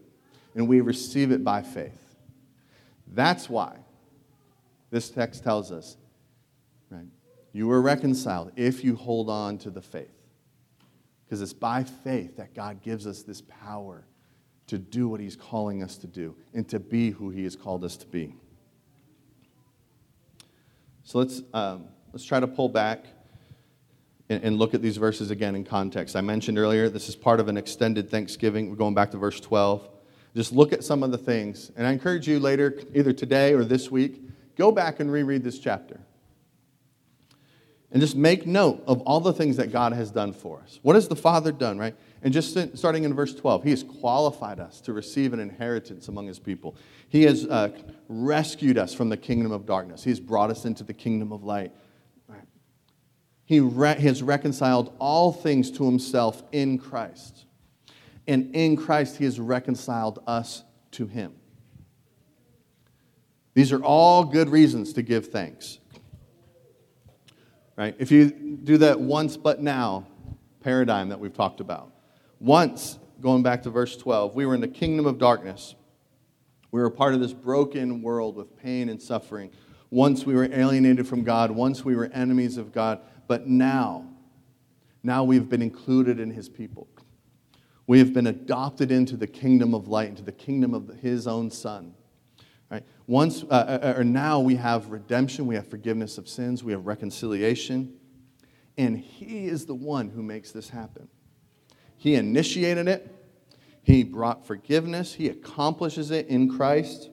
and 0.56 0.68
we 0.68 0.82
receive 0.82 1.32
it 1.32 1.44
by 1.44 1.62
faith. 1.62 2.11
That's 3.12 3.50
why 3.50 3.78
this 4.90 5.10
text 5.10 5.44
tells 5.44 5.72
us, 5.72 5.98
right? 6.90 7.08
You 7.54 7.68
were 7.68 7.82
reconciled 7.82 8.52
if 8.56 8.84
you 8.84 8.96
hold 8.96 9.30
on 9.30 9.58
to 9.60 9.70
the 9.70 9.82
faith. 9.82 10.08
Because 11.26 11.42
it's 11.42 11.54
by 11.54 11.84
faith 11.84 12.38
that 12.38 12.54
God 12.54 12.82
gives 12.82 13.08
us 13.08 13.24
this 13.24 13.42
power 13.42 14.06
to 14.68 14.78
do 14.78 15.08
what 15.08 15.20
He's 15.20 15.36
calling 15.36 15.84
us 15.84 15.98
to 15.98 16.08
do 16.08 16.36
and 16.54 16.68
to 16.70 16.80
be 16.80 17.12
who 17.12 17.30
He 17.30 17.44
has 17.44 17.56
called 17.56 17.84
us 17.84 17.98
to 17.98 18.08
be. 18.08 18.36
So 21.04 21.20
let's, 21.20 21.42
um, 21.54 21.86
let's 22.14 22.26
try 22.26 22.40
to 22.40 22.48
pull 22.48 22.70
back 22.70 23.06
and, 24.30 24.44
and 24.44 24.58
look 24.58 24.74
at 24.74 24.82
these 24.82 24.98
verses 24.98 25.32
again 25.32 25.56
in 25.56 25.66
context. 25.66 26.16
I 26.16 26.22
mentioned 26.22 26.58
earlier 26.58 26.88
this 26.88 27.10
is 27.10 27.16
part 27.16 27.40
of 27.42 27.50
an 27.50 27.58
extended 27.58 28.10
Thanksgiving. 28.10 28.70
We're 28.70 28.78
going 28.78 28.94
back 28.94 29.12
to 29.12 29.18
verse 29.18 29.40
12. 29.40 29.90
Just 30.36 30.54
look 30.54 30.72
at 30.72 30.84
some 30.84 31.04
of 31.04 31.12
the 31.12 31.18
things. 31.18 31.72
And 31.76 31.86
I 31.86 31.92
encourage 31.92 32.28
you 32.28 32.40
later, 32.40 32.80
either 32.94 33.14
today 33.14 33.54
or 33.54 33.66
this 33.66 33.92
week, 33.92 34.22
go 34.56 34.72
back 34.72 35.00
and 35.00 35.12
reread 35.12 35.44
this 35.44 35.60
chapter. 35.60 36.00
and 37.92 38.00
just 38.00 38.16
make 38.16 38.48
note 38.48 38.82
of 38.88 39.02
all 39.02 39.20
the 39.20 39.34
things 39.34 39.58
that 39.58 39.70
God 39.70 39.92
has 39.92 40.12
done 40.12 40.32
for 40.32 40.62
us. 40.62 40.80
What 40.82 40.96
has 40.96 41.10
the 41.10 41.16
Father 41.16 41.52
done, 41.52 41.78
right? 41.78 41.94
And 42.22 42.34
just 42.34 42.58
starting 42.78 43.04
in 43.04 43.14
verse 43.14 43.36
12, 43.36 43.64
He 43.64 43.70
has 43.72 43.84
qualified 43.84 44.62
us 44.62 44.80
to 44.82 44.94
receive 44.94 45.34
an 45.34 45.42
inheritance 45.42 46.08
among 46.08 46.28
His 46.28 46.40
people. 46.40 46.78
He 47.10 47.24
has 47.24 47.46
uh, 47.46 47.70
rescued 48.08 48.78
us 48.78 48.94
from 48.94 49.10
the 49.10 49.18
kingdom 49.18 49.52
of 49.52 49.66
darkness, 49.66 50.06
He 50.06 50.10
has 50.10 50.22
brought 50.22 50.50
us 50.50 50.64
into 50.64 50.86
the 50.86 50.94
kingdom 50.94 51.34
of 51.34 51.44
light. 51.44 51.74
He, 53.44 53.60
re- 53.60 54.00
he 54.00 54.08
has 54.08 54.24
reconciled 54.24 54.96
all 54.98 55.34
things 55.34 55.70
to 55.72 55.84
Himself 55.84 56.42
in 56.54 56.78
Christ. 56.78 57.46
And 58.28 58.56
in 58.56 58.78
Christ, 58.78 59.18
He 59.18 59.26
has 59.26 59.40
reconciled 59.40 60.20
us 60.28 60.64
to 60.92 61.08
Him. 61.08 61.34
These 63.54 63.72
are 63.72 63.84
all 63.84 64.24
good 64.24 64.50
reasons 64.50 64.94
to 64.94 65.02
give 65.02 65.28
thanks. 65.28 65.80
Right? 67.76 67.96
If 68.00 68.12
you 68.12 68.30
do 68.30 68.78
that 68.78 69.00
once 69.00 69.38
but 69.38 69.62
now 69.62 70.08
paradigm 70.62 71.10
that 71.10 71.20
we've 71.20 71.34
talked 71.34 71.60
about, 71.60 71.92
once, 72.40 73.00
going 73.20 73.44
back 73.44 73.64
to 73.64 73.70
verse 73.70 73.98
12, 73.98 74.36
we 74.36 74.46
were 74.46 74.56
in 74.56 74.62
the 74.62 74.68
kingdom 74.68 75.06
of 75.06 75.18
darkness. 75.18 75.76
We 76.72 76.80
were 76.80 76.90
part 76.90 77.14
of 77.14 77.20
this 77.20 77.34
broken 77.34 78.02
world 78.02 78.36
with 78.36 78.58
pain 78.58 78.90
and 78.90 79.02
suffering. 79.02 79.52
Once 79.90 80.26
we 80.26 80.34
were 80.34 80.46
alienated 80.46 81.08
from 81.08 81.24
God, 81.24 81.52
once 81.52 81.84
we 81.84 81.96
were 81.96 82.06
enemies 82.14 82.58
of 82.58 82.72
God, 82.72 83.02
but 83.28 83.48
now, 83.48 84.06
now 85.04 85.24
we've 85.24 85.50
been 85.50 85.62
included 85.62 86.20
in 86.20 86.32
his 86.32 86.48
people. 86.48 86.88
We 87.88 88.00
have 88.00 88.14
been 88.14 88.28
adopted 88.28 88.92
into 88.92 89.18
the 89.18 89.28
kingdom 89.28 89.74
of 89.74 89.88
light, 89.88 90.10
into 90.10 90.24
the 90.24 90.32
kingdom 90.32 90.74
of 90.74 90.88
his 91.02 91.28
own 91.28 91.50
son. 91.52 91.94
Right? 92.72 92.84
Once, 93.06 93.44
uh, 93.44 93.48
uh, 93.50 93.80
uh, 93.86 93.94
or 93.98 94.04
now 94.06 94.40
we 94.40 94.56
have 94.56 94.90
redemption, 94.90 95.46
we 95.46 95.56
have 95.56 95.68
forgiveness 95.68 96.18
of 96.18 96.30
sins, 96.30 96.64
we 96.64 96.72
have 96.72 96.86
reconciliation, 96.86 97.94
and 98.78 98.98
He 98.98 99.48
is 99.48 99.66
the 99.66 99.76
one 99.76 100.10
who 100.10 100.24
makes 100.24 100.54
this 100.54 100.70
happen. 100.70 101.10
He 101.98 102.16
initiated 102.16 102.88
it, 102.88 103.14
He 103.84 104.04
brought 104.04 104.48
forgiveness, 104.48 105.14
He 105.14 105.28
accomplishes 105.28 106.12
it 106.12 106.28
in 106.28 106.50
Christ, 106.50 107.10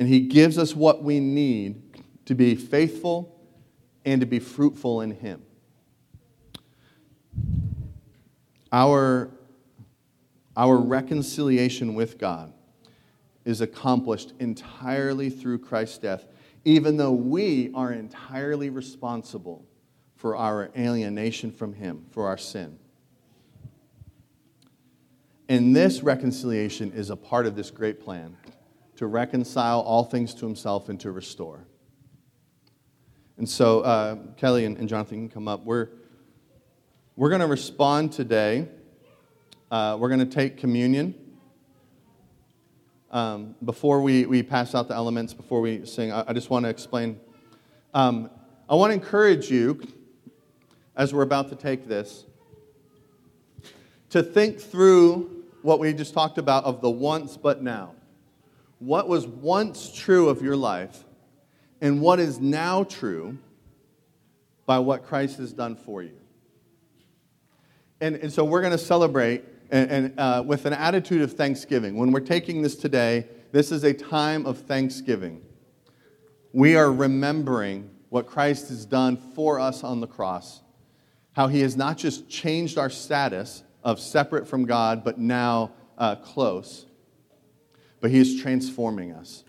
and 0.00 0.08
He 0.08 0.20
gives 0.20 0.58
us 0.58 0.74
what 0.74 1.04
we 1.04 1.20
need 1.20 1.82
to 2.24 2.34
be 2.34 2.56
faithful 2.56 3.40
and 4.04 4.20
to 4.20 4.26
be 4.26 4.40
fruitful 4.40 5.02
in 5.02 5.12
Him. 5.12 5.42
Our, 8.72 9.30
our 10.56 10.76
reconciliation 10.76 11.94
with 11.94 12.18
God 12.18 12.52
is 13.44 13.60
accomplished 13.60 14.32
entirely 14.38 15.30
through 15.30 15.58
Christ's 15.58 15.98
death, 15.98 16.26
even 16.64 16.96
though 16.96 17.12
we 17.12 17.70
are 17.74 17.92
entirely 17.92 18.70
responsible 18.70 19.64
for 20.16 20.36
our 20.36 20.70
alienation 20.76 21.50
from 21.50 21.72
Him, 21.72 22.04
for 22.10 22.26
our 22.26 22.36
sin. 22.36 22.78
And 25.48 25.74
this 25.74 26.02
reconciliation 26.02 26.92
is 26.92 27.10
a 27.10 27.16
part 27.16 27.46
of 27.46 27.56
this 27.56 27.70
great 27.70 27.98
plan 27.98 28.36
to 28.96 29.06
reconcile 29.06 29.80
all 29.80 30.04
things 30.04 30.34
to 30.34 30.46
Himself 30.46 30.88
and 30.88 31.00
to 31.00 31.10
restore. 31.10 31.64
And 33.38 33.48
so, 33.48 33.80
uh, 33.80 34.16
Kelly 34.36 34.66
and, 34.66 34.76
and, 34.76 34.86
Jonathan 34.86 35.20
can 35.20 35.28
come 35.30 35.48
up. 35.48 35.64
We're, 35.64 35.88
we're 37.20 37.28
going 37.28 37.42
to 37.42 37.46
respond 37.46 38.10
today. 38.14 38.66
Uh, 39.70 39.94
we're 40.00 40.08
going 40.08 40.20
to 40.20 40.24
take 40.24 40.56
communion. 40.56 41.14
Um, 43.10 43.56
before 43.62 44.00
we, 44.00 44.24
we 44.24 44.42
pass 44.42 44.74
out 44.74 44.88
the 44.88 44.94
elements, 44.94 45.34
before 45.34 45.60
we 45.60 45.84
sing, 45.84 46.12
I, 46.12 46.24
I 46.28 46.32
just 46.32 46.48
want 46.48 46.64
to 46.64 46.70
explain. 46.70 47.20
Um, 47.92 48.30
I 48.70 48.74
want 48.74 48.92
to 48.92 48.94
encourage 48.94 49.50
you, 49.50 49.82
as 50.96 51.12
we're 51.12 51.20
about 51.20 51.50
to 51.50 51.56
take 51.56 51.86
this, 51.86 52.24
to 54.08 54.22
think 54.22 54.58
through 54.58 55.44
what 55.60 55.78
we 55.78 55.92
just 55.92 56.14
talked 56.14 56.38
about 56.38 56.64
of 56.64 56.80
the 56.80 56.88
once 56.88 57.36
but 57.36 57.62
now. 57.62 57.96
What 58.78 59.08
was 59.08 59.26
once 59.26 59.94
true 59.94 60.30
of 60.30 60.40
your 60.40 60.56
life, 60.56 61.04
and 61.82 62.00
what 62.00 62.18
is 62.18 62.40
now 62.40 62.84
true 62.84 63.36
by 64.64 64.78
what 64.78 65.04
Christ 65.04 65.36
has 65.36 65.52
done 65.52 65.76
for 65.76 66.02
you. 66.02 66.19
And, 68.00 68.16
and 68.16 68.32
so 68.32 68.44
we're 68.44 68.60
going 68.60 68.72
to 68.72 68.78
celebrate 68.78 69.44
and, 69.70 69.90
and 69.90 70.20
uh, 70.20 70.42
with 70.44 70.66
an 70.66 70.72
attitude 70.72 71.22
of 71.22 71.34
thanksgiving. 71.34 71.96
When 71.96 72.12
we're 72.12 72.20
taking 72.20 72.62
this 72.62 72.76
today, 72.76 73.26
this 73.52 73.70
is 73.72 73.84
a 73.84 73.92
time 73.92 74.46
of 74.46 74.58
thanksgiving. 74.58 75.42
We 76.52 76.76
are 76.76 76.92
remembering 76.92 77.90
what 78.08 78.26
Christ 78.26 78.68
has 78.68 78.84
done 78.84 79.16
for 79.16 79.60
us 79.60 79.84
on 79.84 80.00
the 80.00 80.06
cross, 80.06 80.62
how 81.32 81.46
he 81.46 81.60
has 81.60 81.76
not 81.76 81.96
just 81.96 82.28
changed 82.28 82.78
our 82.78 82.90
status 82.90 83.62
of 83.84 84.00
separate 84.00 84.48
from 84.48 84.64
God, 84.64 85.04
but 85.04 85.18
now 85.18 85.72
uh, 85.96 86.16
close, 86.16 86.86
but 88.00 88.10
he 88.10 88.18
is 88.18 88.40
transforming 88.40 89.12
us. 89.12 89.44